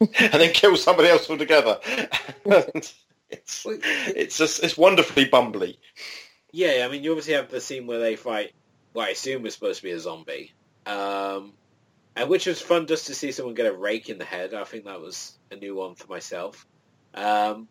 [0.00, 1.78] and then kill somebody else altogether.
[2.44, 2.94] it's,
[3.30, 5.76] it's just, it's wonderfully bumbly.
[6.52, 8.52] Yeah, I mean, you obviously have the scene where they fight
[8.92, 10.52] what I assume was supposed to be a zombie,
[10.86, 11.52] um,
[12.14, 14.54] and which was fun just to see someone get a rake in the head.
[14.54, 16.64] I think that was a new one for myself.
[17.12, 17.68] Um,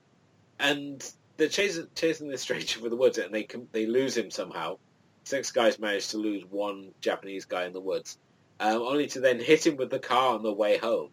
[0.60, 1.02] and
[1.38, 4.78] they're chasing, chasing this stranger for the woods, and they they lose him somehow.
[5.24, 8.18] Six guys managed to lose one Japanese guy in the woods,
[8.60, 11.10] um, only to then hit him with the car on the way home,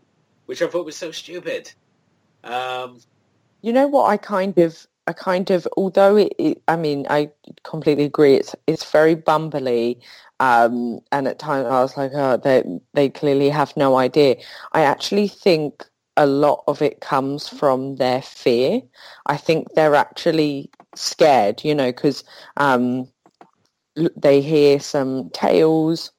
[0.47, 1.73] which I thought was so stupid.
[2.43, 3.01] Um,
[3.63, 7.31] you know what I kind of I kind of, although it, it, I mean, I
[7.65, 8.35] completely agree.
[8.35, 10.01] It's it's very bumbly,
[10.39, 12.63] um, and at times I was like, oh, they
[12.95, 14.37] they clearly have no idea.
[14.73, 15.85] I actually think
[16.17, 18.83] a lot of it comes from their fear.
[19.27, 22.23] I think they're actually scared, you know, because
[22.57, 23.09] um,
[24.17, 26.13] they hear some tales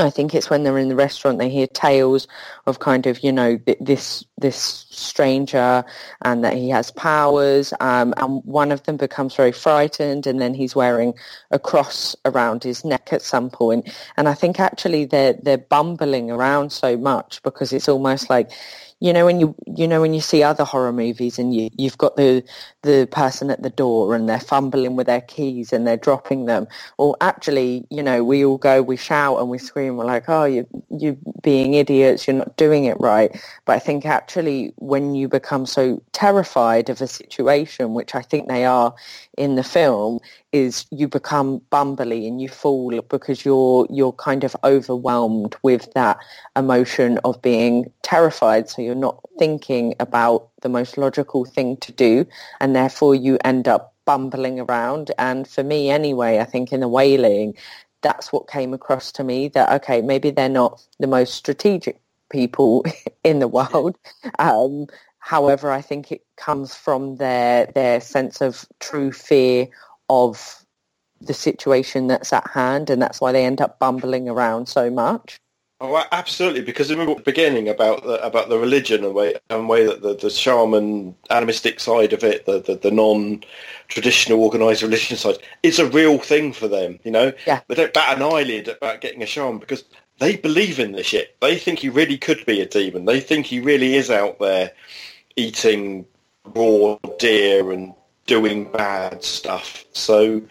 [0.00, 2.28] I think it's when they're in the restaurant they hear tales
[2.66, 5.84] of kind of you know this this stranger
[6.22, 10.54] and that he has powers um, and one of them becomes very frightened and then
[10.54, 11.14] he's wearing
[11.50, 13.92] a cross around his neck at some point.
[14.16, 18.50] and I think actually they're they're bumbling around so much because it's almost like
[19.00, 21.98] you know when you you know when you see other horror movies and you you've
[21.98, 22.42] got the
[22.82, 26.66] the person at the door and they're fumbling with their keys and they're dropping them
[26.98, 30.44] or actually you know we all go we shout and we scream we're like oh
[30.44, 33.40] you you being idiots you're not doing it right.
[33.66, 38.48] But i think actually when you become so terrified of a situation which i think
[38.48, 38.94] they are
[39.38, 40.20] in the film
[40.52, 46.18] is you become bumbly and you fall because you're you're kind of overwhelmed with that
[46.56, 48.68] emotion of being terrified.
[48.68, 52.26] So you're not thinking about the most logical thing to do
[52.60, 55.10] and therefore you end up bumbling around.
[55.18, 57.54] And for me anyway i think in the wailing
[58.02, 62.84] that's what came across to me that okay maybe they're not the most strategic people
[63.24, 63.96] in the world.
[64.38, 64.86] Um,
[65.28, 69.68] However, I think it comes from their their sense of true fear
[70.08, 70.64] of
[71.20, 75.38] the situation that's at hand, and that's why they end up bumbling around so much.
[75.82, 76.62] Oh, absolutely!
[76.62, 80.00] Because remember at the beginning about the about the religion and way and way that
[80.00, 83.44] the, the shaman animistic side of it, the the, the non
[83.88, 86.98] traditional organised religion side, is a real thing for them.
[87.04, 87.60] You know, yeah.
[87.68, 89.84] they don't bat an eyelid about getting a shaman because
[90.20, 91.36] they believe in the shit.
[91.42, 93.04] They think he really could be a demon.
[93.04, 94.72] They think he really is out there
[95.38, 96.04] eating
[96.54, 97.94] raw deer and
[98.26, 99.84] doing bad stuff.
[99.92, 100.42] So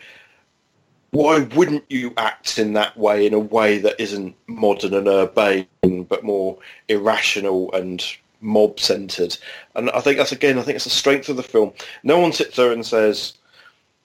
[1.11, 6.03] why wouldn't you act in that way, in a way that isn't modern and urbane,
[6.03, 8.03] but more irrational and
[8.41, 9.37] mob-centered?
[9.75, 11.73] And I think that's, again, I think it's the strength of the film.
[12.03, 13.33] No one sits there and says,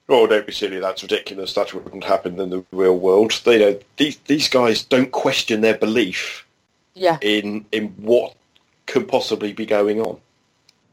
[0.08, 3.40] oh, don't be silly, that's ridiculous, that wouldn't happen in the real world.
[3.44, 6.46] They, you know, these, these guys don't question their belief
[6.94, 7.18] yeah.
[7.20, 8.34] in, in what
[8.86, 10.18] could possibly be going on.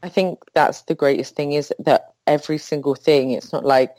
[0.02, 3.94] I think that's the greatest thing is that every single thing, it's not like,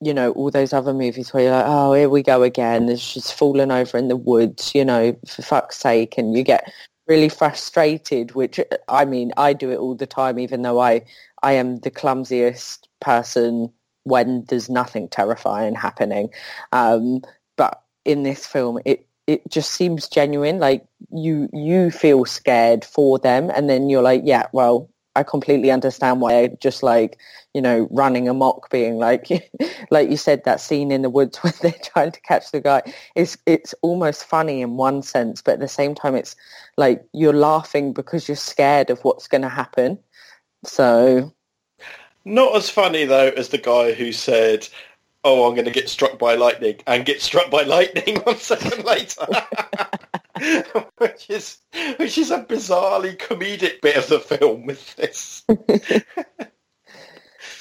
[0.00, 2.88] you know, all those other movies where you're like, oh, here we go again.
[2.88, 6.18] Just fallen over in the woods, you know, for fuck's sake.
[6.18, 6.72] And you get
[7.06, 11.04] really frustrated, which, I mean, I do it all the time, even though I,
[11.42, 13.72] I am the clumsiest person
[14.04, 16.30] when there's nothing terrifying happening.
[16.72, 17.22] Um,
[17.56, 20.58] but in this film, it, it just seems genuine.
[20.58, 23.50] Like you, you feel scared for them.
[23.54, 27.18] And then you're like, yeah, well, I completely understand why just like,
[27.54, 29.28] you know, running amok being like,
[29.90, 32.82] like you said, that scene in the woods when they're trying to catch the guy.
[33.14, 36.36] It's, it's almost funny in one sense, but at the same time, it's
[36.76, 39.98] like you're laughing because you're scared of what's going to happen.
[40.64, 41.32] So.
[42.24, 44.68] Not as funny though as the guy who said,
[45.24, 48.84] oh, I'm going to get struck by lightning and get struck by lightning one second
[48.84, 49.26] later.
[50.98, 51.58] which is
[51.96, 55.44] which is a bizarrely comedic bit of the film with this.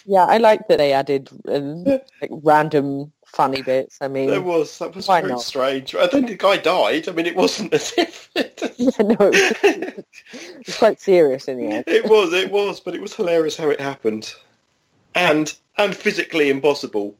[0.05, 3.97] yeah, I like that they added um, like random funny bits.
[4.01, 5.41] I mean, there was that was very not?
[5.41, 5.93] strange.
[5.93, 7.07] And then the guy died.
[7.07, 10.05] I mean, it wasn't as if yeah, no, it was, it
[10.65, 11.83] was quite serious in the end.
[11.87, 14.33] it was, it was, but it was hilarious how it happened,
[15.15, 17.15] and and physically impossible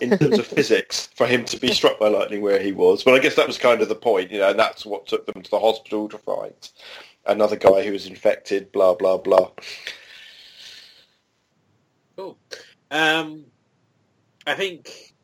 [0.00, 3.02] in terms of physics for him to be struck by lightning where he was.
[3.04, 5.26] But I guess that was kind of the point, you know, and that's what took
[5.26, 6.70] them to the hospital to find
[7.26, 8.72] another guy who was infected.
[8.72, 9.50] Blah blah blah.
[12.16, 12.38] Cool.
[12.90, 13.44] Um,
[14.46, 15.14] I think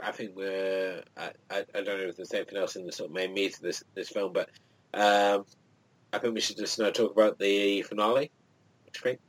[0.00, 3.10] I think we're I, I, I don't know if there's anything else in the sort
[3.10, 4.50] of main meat of this this film, but
[4.94, 5.44] um,
[6.12, 8.30] I think we should just now talk about the finale.
[8.84, 9.20] What do you think?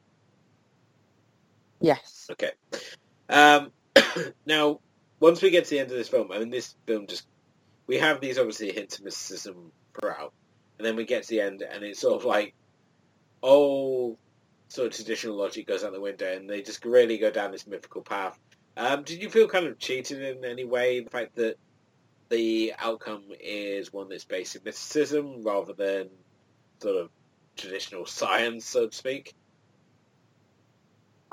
[1.81, 2.27] Yes.
[2.31, 2.51] Okay.
[3.29, 3.71] Um,
[4.45, 4.79] now,
[5.19, 7.27] once we get to the end of this film, I mean, this film just
[7.87, 10.33] we have these obviously hints of mysticism throughout,
[10.77, 12.53] and then we get to the end, and it's sort of like
[13.41, 14.17] all
[14.67, 17.67] sort of traditional logic goes out the window, and they just really go down this
[17.67, 18.37] mythical path.
[18.77, 21.01] Um, did you feel kind of cheated in any way?
[21.01, 21.57] The fact that
[22.29, 26.09] the outcome is one that's based in mysticism rather than
[26.81, 27.09] sort of
[27.57, 29.33] traditional science, so to speak.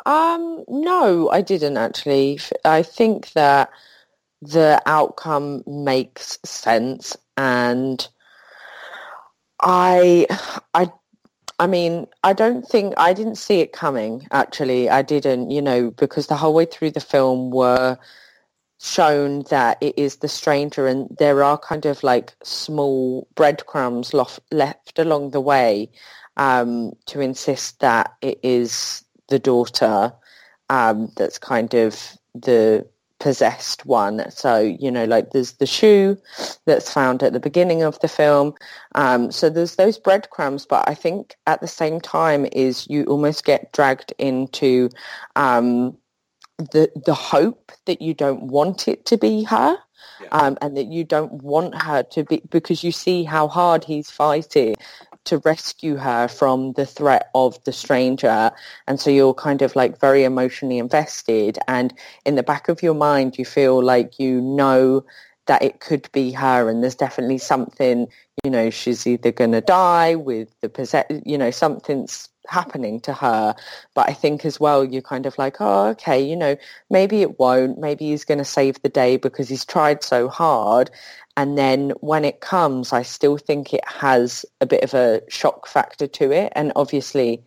[0.04, 2.38] Um, no, I didn't actually.
[2.64, 3.70] I think that
[4.42, 8.06] the outcome makes sense, and
[9.60, 10.26] I,
[10.74, 10.92] I,
[11.58, 14.26] I mean, I don't think I didn't see it coming.
[14.32, 15.50] Actually, I didn't.
[15.50, 17.98] You know, because the whole way through the film were
[18.80, 24.40] shown that it is the stranger, and there are kind of like small breadcrumbs lof-
[24.52, 25.90] left along the way
[26.36, 30.12] um, to insist that it is the daughter
[30.70, 32.86] um, that's kind of the
[33.18, 34.30] possessed one.
[34.30, 36.18] So, you know, like there's the shoe
[36.66, 38.54] that's found at the beginning of the film.
[38.94, 43.44] Um, so there's those breadcrumbs, but I think at the same time is you almost
[43.44, 44.90] get dragged into
[45.34, 45.96] um,
[46.58, 49.76] the the hope that you don't want it to be her.
[50.20, 50.28] Yeah.
[50.30, 54.10] Um, and that you don't want her to be because you see how hard he's
[54.10, 54.74] fighting
[55.26, 58.50] to rescue her from the threat of the stranger.
[58.86, 61.92] And so you're kind of like very emotionally invested and
[62.24, 65.04] in the back of your mind you feel like you know
[65.46, 68.08] that it could be her and there's definitely something
[68.42, 73.12] you know she's either going to die with the possess you know something's happening to
[73.12, 73.54] her.
[73.94, 76.56] But i think as well you're kind of like oh okay you know
[76.90, 77.78] maybe it won't.
[77.78, 80.90] Maybe he's going to save the day because he's tried so hard
[81.36, 85.66] and then when it comes i still think it has a bit of a shock
[85.66, 86.52] factor to it.
[86.56, 87.42] And obviously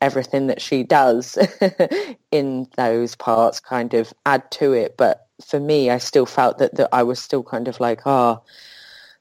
[0.00, 1.38] everything that she does
[2.30, 4.96] in those parts kind of add to it.
[4.96, 8.42] But for me i still felt that, that i was still kind of like oh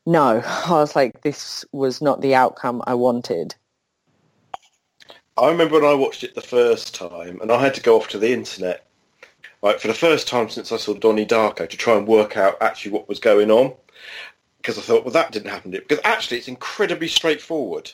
[0.06, 0.42] no.
[0.46, 3.56] I was like this was not the outcome i wanted.
[5.38, 8.08] I remember when I watched it the first time, and I had to go off
[8.10, 8.88] to the internet,
[9.62, 12.56] right, for the first time since I saw Donnie Darko to try and work out
[12.62, 13.74] actually what was going on,
[14.58, 15.72] because I thought, well, that didn't happen.
[15.72, 17.92] Because actually, it's incredibly straightforward,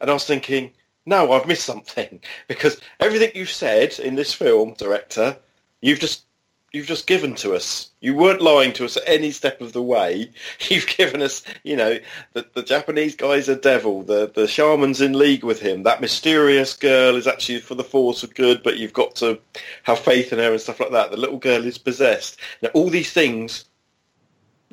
[0.00, 0.72] and I was thinking,
[1.06, 5.36] no, I've missed something because everything you've said in this film, director,
[5.80, 6.24] you've just
[6.72, 7.90] you've just given to us.
[8.00, 10.30] You weren't lying to us at any step of the way.
[10.68, 11.98] You've given us, you know,
[12.32, 14.02] the, the Japanese guy's a devil.
[14.02, 15.82] The the shaman's in league with him.
[15.82, 19.38] That mysterious girl is actually for the force of good, but you've got to
[19.82, 21.10] have faith in her and stuff like that.
[21.10, 22.38] The little girl is possessed.
[22.62, 23.64] Now, all these things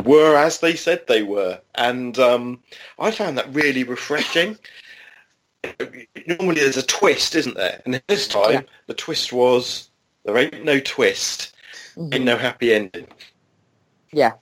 [0.03, 2.61] were as they said they were, and um,
[2.99, 4.57] I found that really refreshing.
[6.27, 7.81] Normally, there's a twist, isn't there?
[7.85, 8.61] And this time, Yeah.
[8.87, 9.89] the twist was
[10.23, 11.55] there ain't no twist,
[11.97, 13.07] ain't no happy ending.
[14.11, 14.33] Yeah,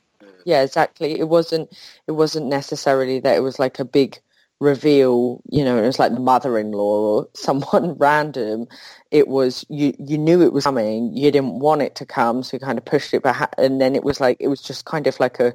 [0.46, 1.20] yeah, exactly.
[1.20, 1.72] It wasn't.
[2.08, 4.20] It wasn't necessarily that it was like a big
[4.60, 5.42] reveal.
[5.50, 8.68] You know, it was like the mother-in-law or someone random.
[9.12, 9.94] It was you.
[10.00, 11.16] You knew it was coming.
[11.16, 13.54] You didn't want it to come, so you kind of pushed it back.
[13.58, 15.54] And then it was like it was just kind of like a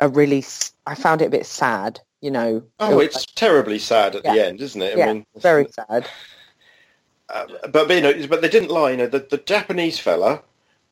[0.00, 0.44] a really.
[0.86, 2.00] I found it a bit sad.
[2.20, 2.62] You know.
[2.80, 4.96] Oh, It it's was terribly sad at the end, isn't it?
[4.96, 6.06] like- yeah, very sad.
[7.28, 8.90] Uh, but you know, but they didn't lie.
[8.92, 10.42] You know, the, the Japanese fella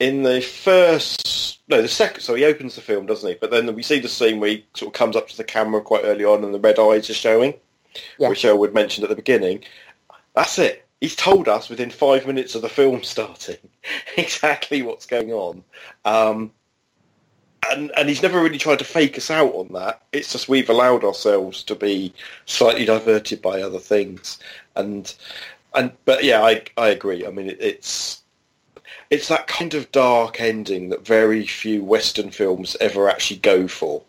[0.02, 2.22] in the first, no, the second.
[2.22, 3.36] So he opens the film, doesn't he?
[3.40, 5.80] But then we see the scene where he sort of comes up to the camera
[5.80, 7.54] quite early on, and the red eyes are showing,
[8.18, 8.28] Yeah.
[8.28, 9.62] which Elwood mentioned at the beginning.
[10.34, 10.84] That's it.
[11.00, 13.58] He's told us within five minutes of the film starting
[14.16, 15.62] exactly what's going on.
[16.04, 16.50] Um,
[17.70, 20.02] and, and he's never really tried to fake us out on that.
[20.10, 22.12] It's just we've allowed ourselves to be
[22.46, 24.40] slightly diverted by other things.
[24.74, 25.14] And
[25.74, 27.24] and but yeah, I I agree.
[27.24, 28.21] I mean, it, it's
[29.12, 34.00] it's that kind of dark ending that very few Western films ever actually go for.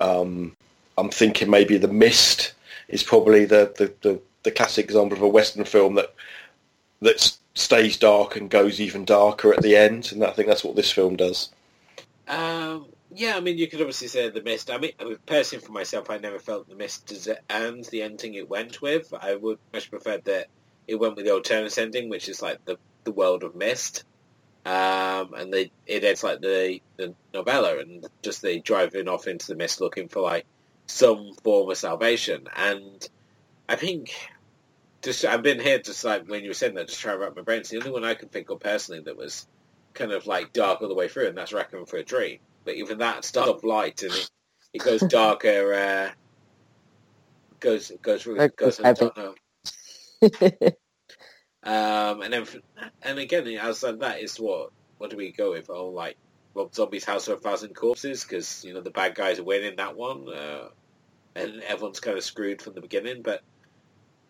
[0.00, 0.56] Um,
[0.98, 2.52] I'm thinking maybe The Mist
[2.88, 6.12] is probably the, the, the, the classic example of a Western film that
[7.00, 10.74] that stays dark and goes even darker at the end, and I think that's what
[10.74, 11.50] this film does.
[12.26, 14.68] Um, yeah, I mean, you could obviously say The Mist.
[14.68, 18.34] I mean, I mean, personally for myself, I never felt The Mist and the ending
[18.34, 19.14] it went with.
[19.14, 20.48] I would much prefer that
[20.88, 24.04] it went with the alternate ending, which is like the, the world of Mist.
[24.64, 29.48] Um, and they, it ends like the, the novella and just they driving off into
[29.48, 30.46] the mist looking for like
[30.86, 32.46] some form of salvation.
[32.56, 33.06] And
[33.68, 34.14] I think
[35.02, 37.36] just I've been here just like when you were saying that, just trying to wrap
[37.36, 37.60] my brain.
[37.60, 39.46] It's the only one I can think of personally that was
[39.94, 42.38] kind of like dark all the way through, and that's Requiem for a Dream.
[42.64, 44.30] But even that starts off light and it,
[44.74, 45.74] it goes darker.
[45.74, 46.10] Uh,
[47.60, 48.80] goes goes really goes.
[48.82, 49.34] I don't know.
[51.64, 52.46] um, and then
[53.02, 55.70] and again, outside that is what what do we go with?
[55.70, 56.16] Oh, like
[56.54, 59.76] Rob Zombie's House of a Thousand Corpses because you know the bad guys are winning
[59.76, 60.68] that one, uh,
[61.34, 63.22] and everyone's kind of screwed from the beginning.
[63.22, 63.42] But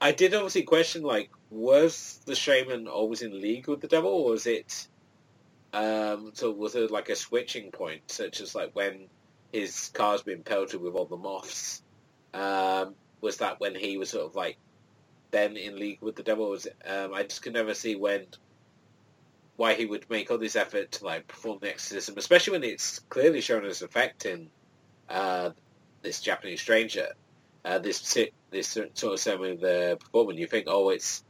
[0.01, 4.33] I did obviously question, like, was the shaman always in league with the devil, or
[4.33, 4.89] was it,
[5.73, 9.07] um, so was it like a switching point, such as like when
[9.53, 11.83] his car's been pelted with all the moths?
[12.35, 14.59] Um, was that when he was sort of like
[15.33, 16.49] then in league with the devil?
[16.49, 18.27] Was um, I just could never see when
[19.57, 23.01] why he would make all this effort to like perform the exorcism, especially when it's
[23.01, 24.51] clearly shown as affecting
[25.09, 25.51] uh,
[26.03, 27.09] this Japanese stranger.
[27.65, 28.17] Uh, this
[28.51, 31.23] this sort of ceremony the performance, you think, oh, it's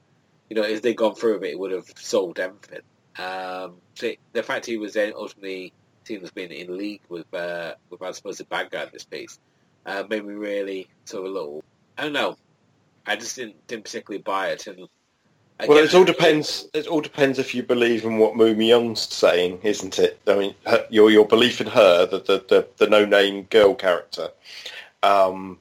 [0.49, 2.81] you know, if they'd gone through with it, it would have solved everything.
[3.19, 5.73] Um, so the fact he was then ultimately
[6.05, 9.05] seen as being in league with uh, with I suppose the bad guy in this
[9.05, 9.39] piece
[9.87, 11.65] uh, made me really sort of a little.
[11.99, 12.37] I don't know.
[13.07, 14.89] I just didn't didn't particularly buy it, and
[15.69, 16.69] well, it all depends.
[16.75, 20.21] It all depends if you believe in what Moo-myung's saying, isn't it?
[20.27, 23.75] I mean, her, your your belief in her, the the, the, the no name girl
[23.75, 24.31] character.
[25.03, 25.59] Um,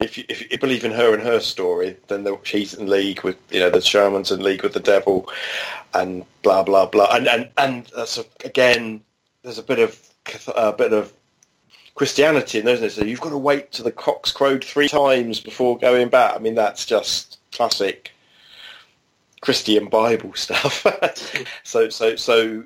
[0.00, 3.22] if you, if you believe in her and her story, then the, she's in league
[3.22, 5.28] with you know the shaman's in league with the devil,
[5.92, 7.08] and blah blah blah.
[7.14, 9.02] And and and that's a, again,
[9.42, 10.00] there's a bit of
[10.56, 11.12] a bit of
[11.94, 12.90] Christianity isn't it?
[12.90, 16.34] So you've got to wait till the cocks crowed three times before going back.
[16.34, 18.12] I mean, that's just classic
[19.40, 20.86] Christian Bible stuff.
[21.62, 22.64] so so so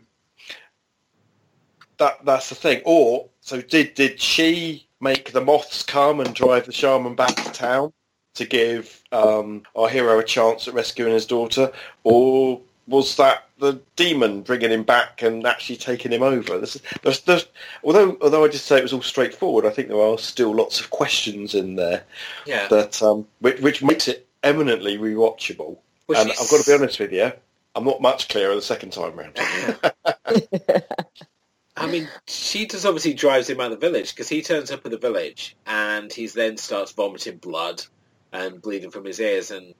[1.99, 2.83] that that's the thing.
[2.85, 7.53] Or so did did she make the moths come and drive the shaman back to
[7.53, 7.93] town
[8.35, 11.73] to give um, our hero a chance at rescuing his daughter,
[12.05, 16.57] or was that the demon bringing him back and actually taking him over?
[16.57, 17.47] There's, there's, there's,
[17.85, 20.81] although although I just say it was all straightforward, I think there are still lots
[20.81, 22.05] of questions in there
[22.47, 22.67] yeah.
[22.69, 25.77] that um, which, which, makes it eminently rewatchable.
[26.09, 26.31] Well, and.
[26.31, 27.31] I've got to be honest with you,
[27.75, 29.39] I'm not much clearer the second time round.
[31.77, 34.85] I mean, she just obviously drives him out of the village because he turns up
[34.85, 37.85] at the village and he then starts vomiting blood
[38.33, 39.75] and bleeding from his ears, and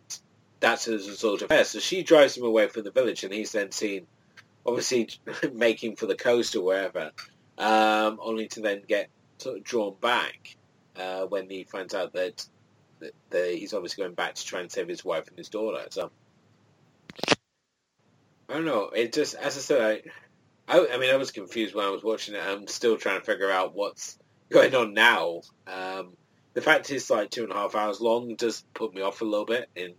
[0.61, 1.65] that's as a result of her.
[1.65, 4.07] So she drives him away from the village, and he's then seen,
[4.67, 5.09] obviously,
[5.53, 7.13] making for the coast or wherever,
[7.59, 10.57] um, only to then get sort of drawn back
[10.97, 12.45] uh, when he finds out that,
[13.01, 15.85] that, that he's obviously going back to try and save his wife and his daughter.
[15.91, 16.11] So
[18.49, 18.91] I don't know.
[18.91, 20.03] It just, as I said,
[20.69, 22.43] I, I, I, mean, I was confused when I was watching it.
[22.45, 24.19] I'm still trying to figure out what's
[24.51, 25.43] going on now.
[25.67, 26.15] Um,
[26.55, 29.25] the fact it's like two and a half hours long does put me off a
[29.25, 29.95] little bit in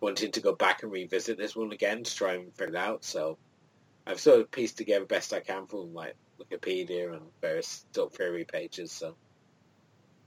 [0.00, 3.04] wanting to go back and revisit this one again to try and figure it out.
[3.04, 3.38] So
[4.06, 8.44] I've sort of pieced together best I can from like Wikipedia and various sort theory
[8.44, 8.92] pages.
[8.92, 9.16] So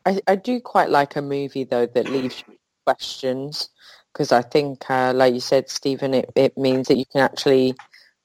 [0.06, 2.44] I, I do quite like a movie though that leaves
[2.86, 3.70] questions
[4.12, 7.76] because I think, uh, like you said, Stephen, it, it means that you can actually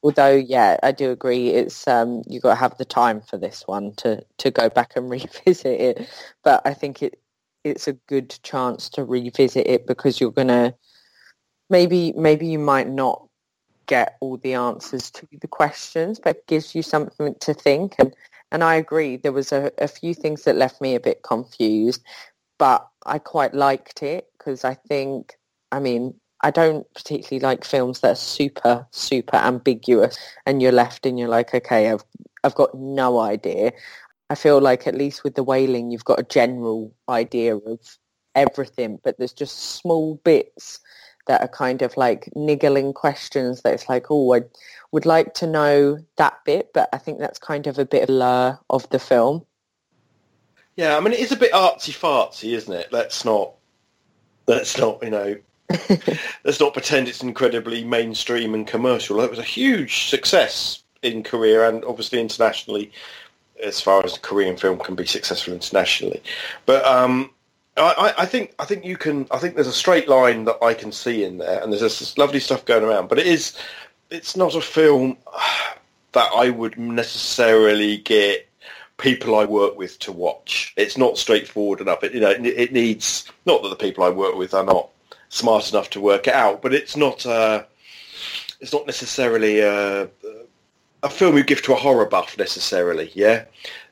[0.03, 3.67] although yeah i do agree it's um you got to have the time for this
[3.67, 6.09] one to to go back and revisit it
[6.45, 7.19] but i think it
[7.65, 10.73] it's a good chance to revisit it because you're gonna
[11.71, 13.23] maybe maybe you might not
[13.87, 18.15] get all the answers to the questions but it gives you something to think and
[18.51, 22.03] and i agree there was a, a few things that left me a bit confused
[22.59, 25.35] but i quite liked it because i think
[25.71, 31.07] i mean I don't particularly like films that are super, super ambiguous and you're left
[31.07, 32.05] and you're like, okay, I've,
[32.45, 33.73] I've got no idea.
[34.29, 37.81] I feel like at least with the wailing, you've got a general idea of
[38.35, 40.81] everything, but there's just small bits
[41.27, 44.43] that are kind of like niggling questions that it's like, oh, I
[44.93, 48.09] would like to know that bit, but I think that's kind of a bit of
[48.09, 49.45] lure of the film.
[50.77, 52.93] Yeah, I mean, it is a bit artsy-fartsy, isn't it?
[52.93, 53.53] Let's not,
[54.47, 55.37] let's not, you know,
[56.45, 59.21] let's not pretend it's incredibly mainstream and commercial.
[59.21, 62.93] It was a huge success in Korea and obviously internationally
[63.63, 66.23] as far as a Korean film can be successful internationally.
[66.67, 67.31] But um,
[67.77, 69.27] I, I, think I think you can.
[69.31, 72.17] I think there's a straight line that I can see in there, and there's this
[72.17, 73.09] lovely stuff going around.
[73.09, 73.57] But it is,
[74.11, 75.19] it's not a film
[76.13, 78.49] that I would necessarily get
[78.97, 80.73] people I work with to watch.
[80.77, 82.03] It's not straightforward enough.
[82.03, 84.89] It, you know, it, it needs not that the people I work with are not
[85.29, 87.27] smart enough to work it out, but it's not.
[87.27, 87.65] Uh,
[88.59, 90.09] it's not necessarily a,
[91.03, 93.11] a film you give to a horror buff necessarily.
[93.15, 93.45] Yeah,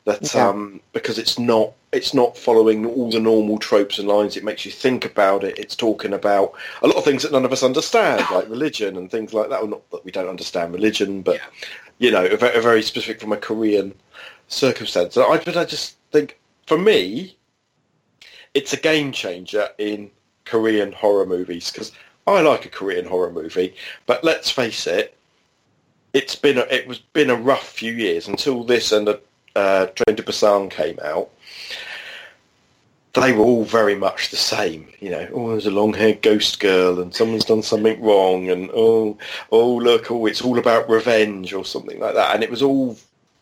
[0.04, 0.48] that yeah.
[0.48, 4.36] um, because it's not it's not following all the normal tropes and lines.
[4.36, 5.58] It makes you think about it.
[5.58, 6.52] It's talking about
[6.82, 9.60] a lot of things that none of us understand, like religion and things like that.
[9.60, 11.68] Well, not that we don't understand religion, but yeah.
[11.98, 13.94] you know, a, a, very specific from a Korean
[14.48, 15.16] circumstance.
[15.16, 17.36] I, but I just think, for me,
[18.54, 20.10] it's a game changer in
[20.44, 21.92] Korean horror movies because
[22.26, 23.74] I like a Korean horror movie,
[24.06, 25.16] but let's face it,
[26.12, 29.20] it's been a, it was been a rough few years until this and the
[29.56, 31.30] uh, Train to Busan came out,
[33.14, 34.88] they were all very much the same.
[35.00, 39.16] You know, oh, there's a long-haired ghost girl, and someone's done something wrong, and oh,
[39.52, 42.34] oh, look, oh, it's all about revenge or something like that.
[42.34, 42.96] And it was all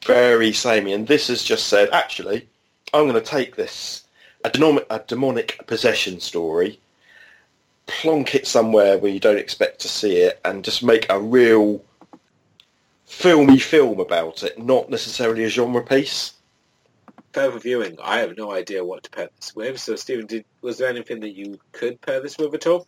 [0.04, 0.92] very samey.
[0.92, 2.46] And this has just said, actually,
[2.92, 4.04] I'm going to take this
[4.44, 6.78] a demonic, a demonic possession story,
[7.86, 11.82] plonk it somewhere where you don't expect to see it, and just make a real
[13.12, 16.32] filmy film about it, not necessarily a genre piece.
[17.34, 19.78] Further viewing, I have no idea what to pair this with.
[19.78, 22.86] So, Stephen, did, was there anything that you could pair this with at all?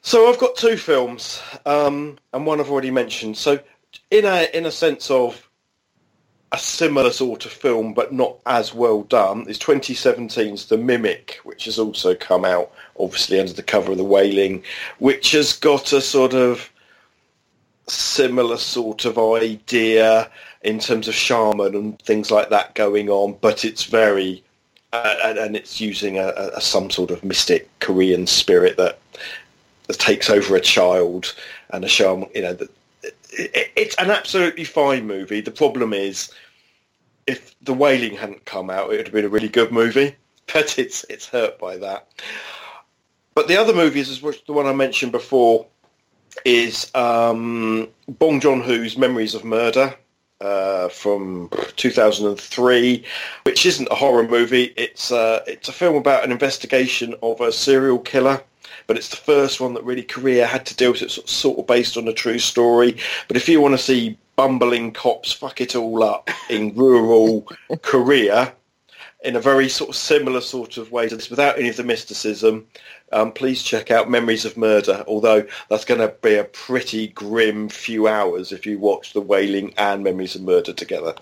[0.00, 3.36] So I've got two films, um, and one I've already mentioned.
[3.36, 3.58] So,
[4.10, 5.48] in a in a sense of
[6.52, 11.66] a similar sort of film, but not as well done, is 2017's The Mimic, which
[11.66, 14.62] has also come out, obviously under the cover of The Wailing,
[14.98, 16.70] which has got a sort of
[17.88, 20.30] similar sort of idea
[20.62, 24.42] in terms of shaman and things like that going on, but it's very
[24.92, 28.98] uh, and, and, it's using a, a, some sort of mystic Korean spirit that,
[29.86, 31.34] that takes over a child
[31.70, 32.30] and a shaman.
[32.34, 32.56] You know,
[33.02, 35.42] it, it, it's an absolutely fine movie.
[35.42, 36.32] The problem is,
[37.26, 40.16] if The Wailing hadn't come out, it would have been a really good movie.
[40.50, 42.08] But it's it's hurt by that.
[43.34, 45.66] But the other movies, is the one I mentioned before,
[46.44, 49.94] is um, Bong Joon-ho's Memories of Murder
[50.40, 53.04] uh, from 2003,
[53.44, 54.72] which isn't a horror movie.
[54.76, 58.42] It's uh, it's a film about an investigation of a serial killer.
[58.86, 61.02] But it's the first one that really Korea had to deal with.
[61.02, 62.96] It's sort of based on a true story.
[63.26, 67.44] But if you want to see bumbling cops fuck it all up in rural
[67.82, 68.54] Korea,
[69.24, 71.84] in a very sort of similar sort of way to this, without any of the
[71.84, 72.66] mysticism,
[73.12, 77.68] um, please check out Memories of Murder, although that's going to be a pretty grim
[77.68, 81.14] few hours if you watch The Wailing and Memories of Murder together.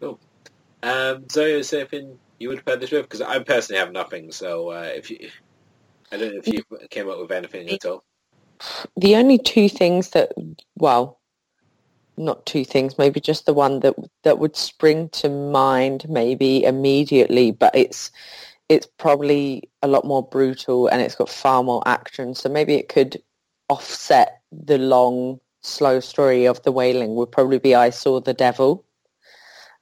[0.00, 0.18] Cool.
[0.82, 3.02] Um, so is there anything you would pair this with?
[3.02, 5.30] Because I personally have nothing, so uh, if you...
[6.12, 8.02] I don't know if you came up with anything at all.
[8.96, 10.32] The only two things that,
[10.74, 11.19] well,
[12.20, 17.50] not two things, maybe just the one that that would spring to mind maybe immediately,
[17.50, 18.10] but it's
[18.68, 22.34] it's probably a lot more brutal and it's got far more action.
[22.34, 23.20] So maybe it could
[23.68, 28.84] offset the long, slow story of the wailing would probably be I Saw the Devil.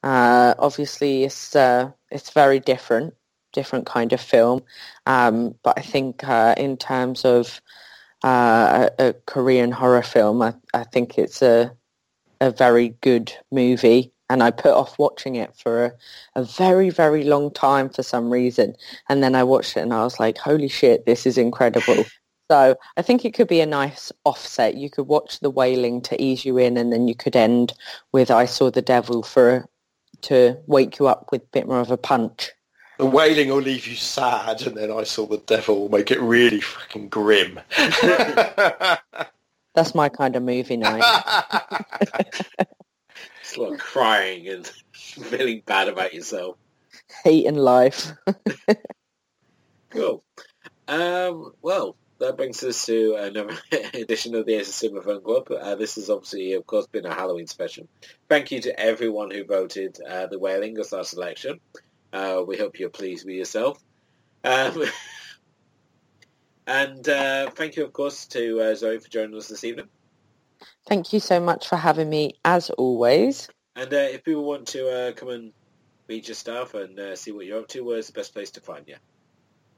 [0.03, 3.15] Uh, obviously, it's uh, it's very different,
[3.53, 4.63] different kind of film.
[5.07, 7.61] Um, but I think uh, in terms of
[8.25, 11.77] uh, a, a, Korean horror film, I, I think it's a
[12.41, 15.93] a very good movie and I put off watching it for a,
[16.37, 18.75] a, very, very long time for some reason.
[19.09, 22.05] And then I watched it and I was like, holy shit, this is incredible.
[22.51, 24.77] so I think it could be a nice offset.
[24.77, 27.73] You could watch The Wailing to ease you in and then you could end
[28.13, 29.67] with I Saw the Devil for
[30.23, 32.51] to wake you up with a bit more of a punch.
[32.99, 36.21] The wailing will leave you sad, and then I saw the devil will make it
[36.21, 37.61] really fucking grim.
[39.79, 41.05] That's my kind of movie night.
[43.41, 46.57] it's like crying and feeling bad about yourself.
[47.23, 48.11] hate Hating life.
[49.91, 50.25] cool.
[50.89, 53.57] Um, well, that brings us to another
[53.95, 55.49] edition of the Ace of Film Club.
[55.53, 57.87] Uh, this has obviously, of course, been a Halloween special.
[58.29, 61.61] Thank you to everyone who voted uh, The Wailing as our selection.
[62.13, 63.79] Uh, we hope you're pleased with yourself.
[64.43, 64.83] Um,
[66.69, 69.89] And uh, thank you, of course, to uh, Zoe for joining us this evening.
[70.87, 73.49] Thank you so much for having me, as always.
[73.75, 75.53] And uh, if people want to uh, come and
[76.09, 78.61] meet your staff and uh, see what you're up to, where's the best place to
[78.61, 78.97] find you?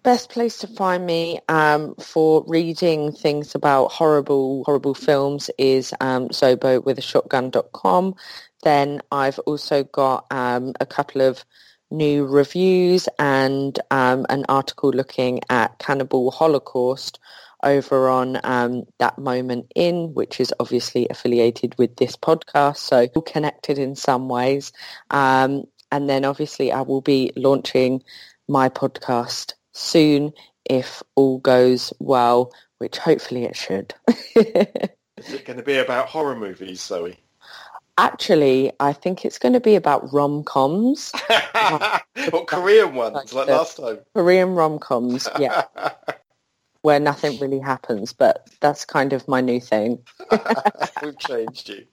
[0.02, 6.28] best place to find me um, for reading things about horrible, horrible films is um,
[6.28, 8.14] Zobo with a shotgun.com.
[8.62, 11.44] Then I've also got um, a couple of
[11.90, 17.18] new reviews and um, an article looking at Cannibal Holocaust
[17.62, 23.78] over on um, that moment in, which is obviously affiliated with this podcast, so connected
[23.78, 24.72] in some ways.
[25.10, 28.02] Um, and then obviously I will be launching
[28.48, 30.32] my podcast soon
[30.64, 33.94] if all goes well, which hopefully it should.
[34.36, 37.18] is it going to be about horror movies, Zoe?
[37.98, 41.12] Actually, I think it's going to be about rom-coms.
[42.32, 43.98] or Korean ones, like last time.
[44.14, 45.64] Korean rom-coms, yeah.
[46.82, 49.98] Where nothing really happens, but that's kind of my new thing.
[51.02, 51.86] We've changed you.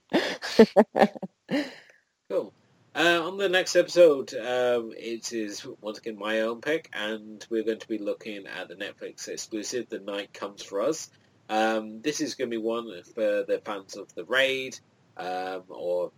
[2.30, 2.54] cool.
[2.96, 7.64] Uh, on the next episode, um, it is once again my own pick, and we're
[7.64, 11.10] going to be looking at the Netflix exclusive, The Night Comes For Us.
[11.48, 14.80] Um, this is going to be one for the fans of The Raid,
[15.18, 16.12] um, or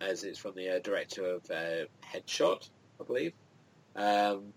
[0.00, 2.68] as it's from the uh, director of uh, Headshot,
[3.00, 3.32] I believe.
[3.94, 4.52] Um,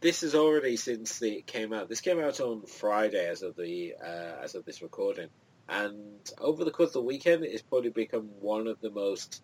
[0.00, 1.88] this is already since the, it came out.
[1.88, 5.28] This came out on Friday as of the uh, as of this recording,
[5.68, 9.42] and over the course of the weekend, it's probably become one of the most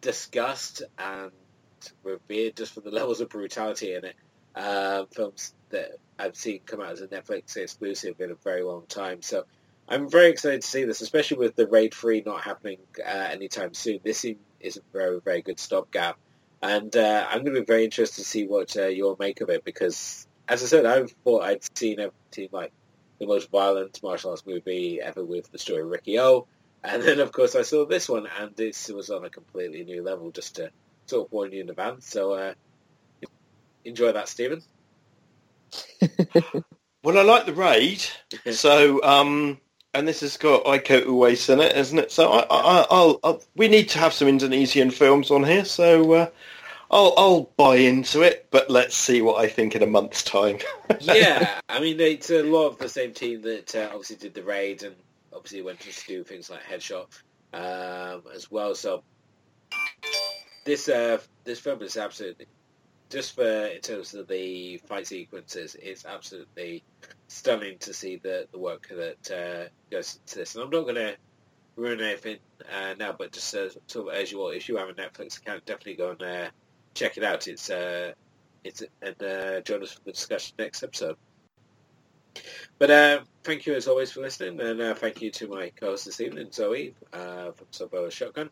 [0.00, 1.32] discussed and
[2.02, 4.14] revered just for the levels of brutality in it.
[4.54, 8.84] Uh, films that I've seen come out as a Netflix exclusive in a very long
[8.88, 9.22] time.
[9.22, 9.44] So
[9.88, 13.72] I'm very excited to see this, especially with the Raid 3 not happening uh, anytime
[13.72, 14.00] soon.
[14.04, 14.24] This
[14.60, 16.18] is a very, very good stopgap.
[16.60, 19.48] And uh, I'm going to be very interested to see what uh, you'll make of
[19.48, 22.72] it because, as I said, I thought I'd seen everything like
[23.18, 26.46] the most violent martial arts movie ever with the story of Ricky O.
[26.84, 30.02] And then, of course, I saw this one, and this was on a completely new
[30.02, 30.70] level, just to
[31.06, 32.08] sort of warn you in advance.
[32.08, 32.54] So, uh,
[33.84, 34.62] enjoy that, Stephen.
[37.02, 38.04] well, I like the raid,
[38.52, 39.58] so um,
[39.94, 42.12] and this has got Iko Uwais in it, isn't it?
[42.12, 46.30] So I, will I'll, we need to have some Indonesian films on here, so uh,
[46.90, 48.48] I'll, I'll buy into it.
[48.50, 50.58] But let's see what I think in a month's time.
[51.00, 54.42] yeah, I mean, it's a lot of the same team that uh, obviously did the
[54.42, 54.94] raid and
[55.32, 57.06] obviously went to do things like Headshot
[57.54, 58.74] um, as well.
[58.74, 59.02] So
[60.64, 62.46] this uh, this film is absolutely
[63.10, 66.82] just for in terms of the fight sequences, it's absolutely
[67.28, 70.54] stunning to see the the work that uh, goes into this.
[70.54, 71.16] And I'm not going to
[71.76, 72.38] ruin anything
[72.72, 75.38] uh, now, but just uh, sort of as you all, if you have a Netflix
[75.38, 76.48] account, definitely go and uh,
[76.94, 77.46] check it out.
[77.46, 78.12] It's uh,
[78.64, 81.16] it's and uh, join us for the discussion next episode.
[82.78, 86.04] But uh, thank you as always for listening, and uh, thank you to my co-host
[86.04, 88.50] this evening, Zoe uh, from Zobo Shotgun.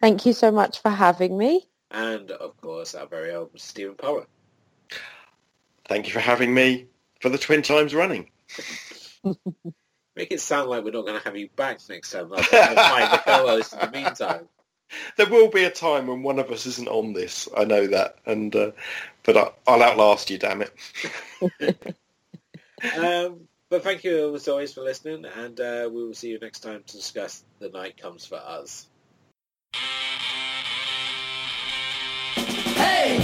[0.00, 1.66] Thank you so much for having me.
[1.90, 4.26] And of course, our very own Stephen Power.
[5.88, 6.88] Thank you for having me
[7.24, 8.28] for the twin times running.
[10.14, 12.28] Make it sound like we're not going to have you back next time.
[12.28, 14.46] Like, find the co-host in the meantime.
[15.16, 17.48] There will be a time when one of us isn't on this.
[17.56, 18.70] I know that, and uh,
[19.24, 20.38] but I, I'll outlast you.
[20.38, 20.72] Damn it.
[22.96, 26.60] um, but thank you as always for listening, and uh, we will see you next
[26.60, 28.86] time to discuss The Night Comes For Us.
[32.76, 33.16] Hey!
[33.16, 33.23] Hey!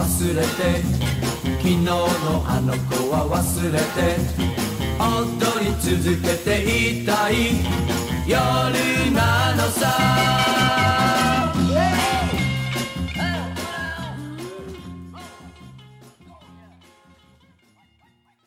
[0.00, 0.48] 忘れて
[1.58, 1.92] 昨日の
[2.46, 4.16] あの子は忘れて
[4.98, 7.34] 踊り続けていたい。
[8.26, 10.79] 夜なのさ。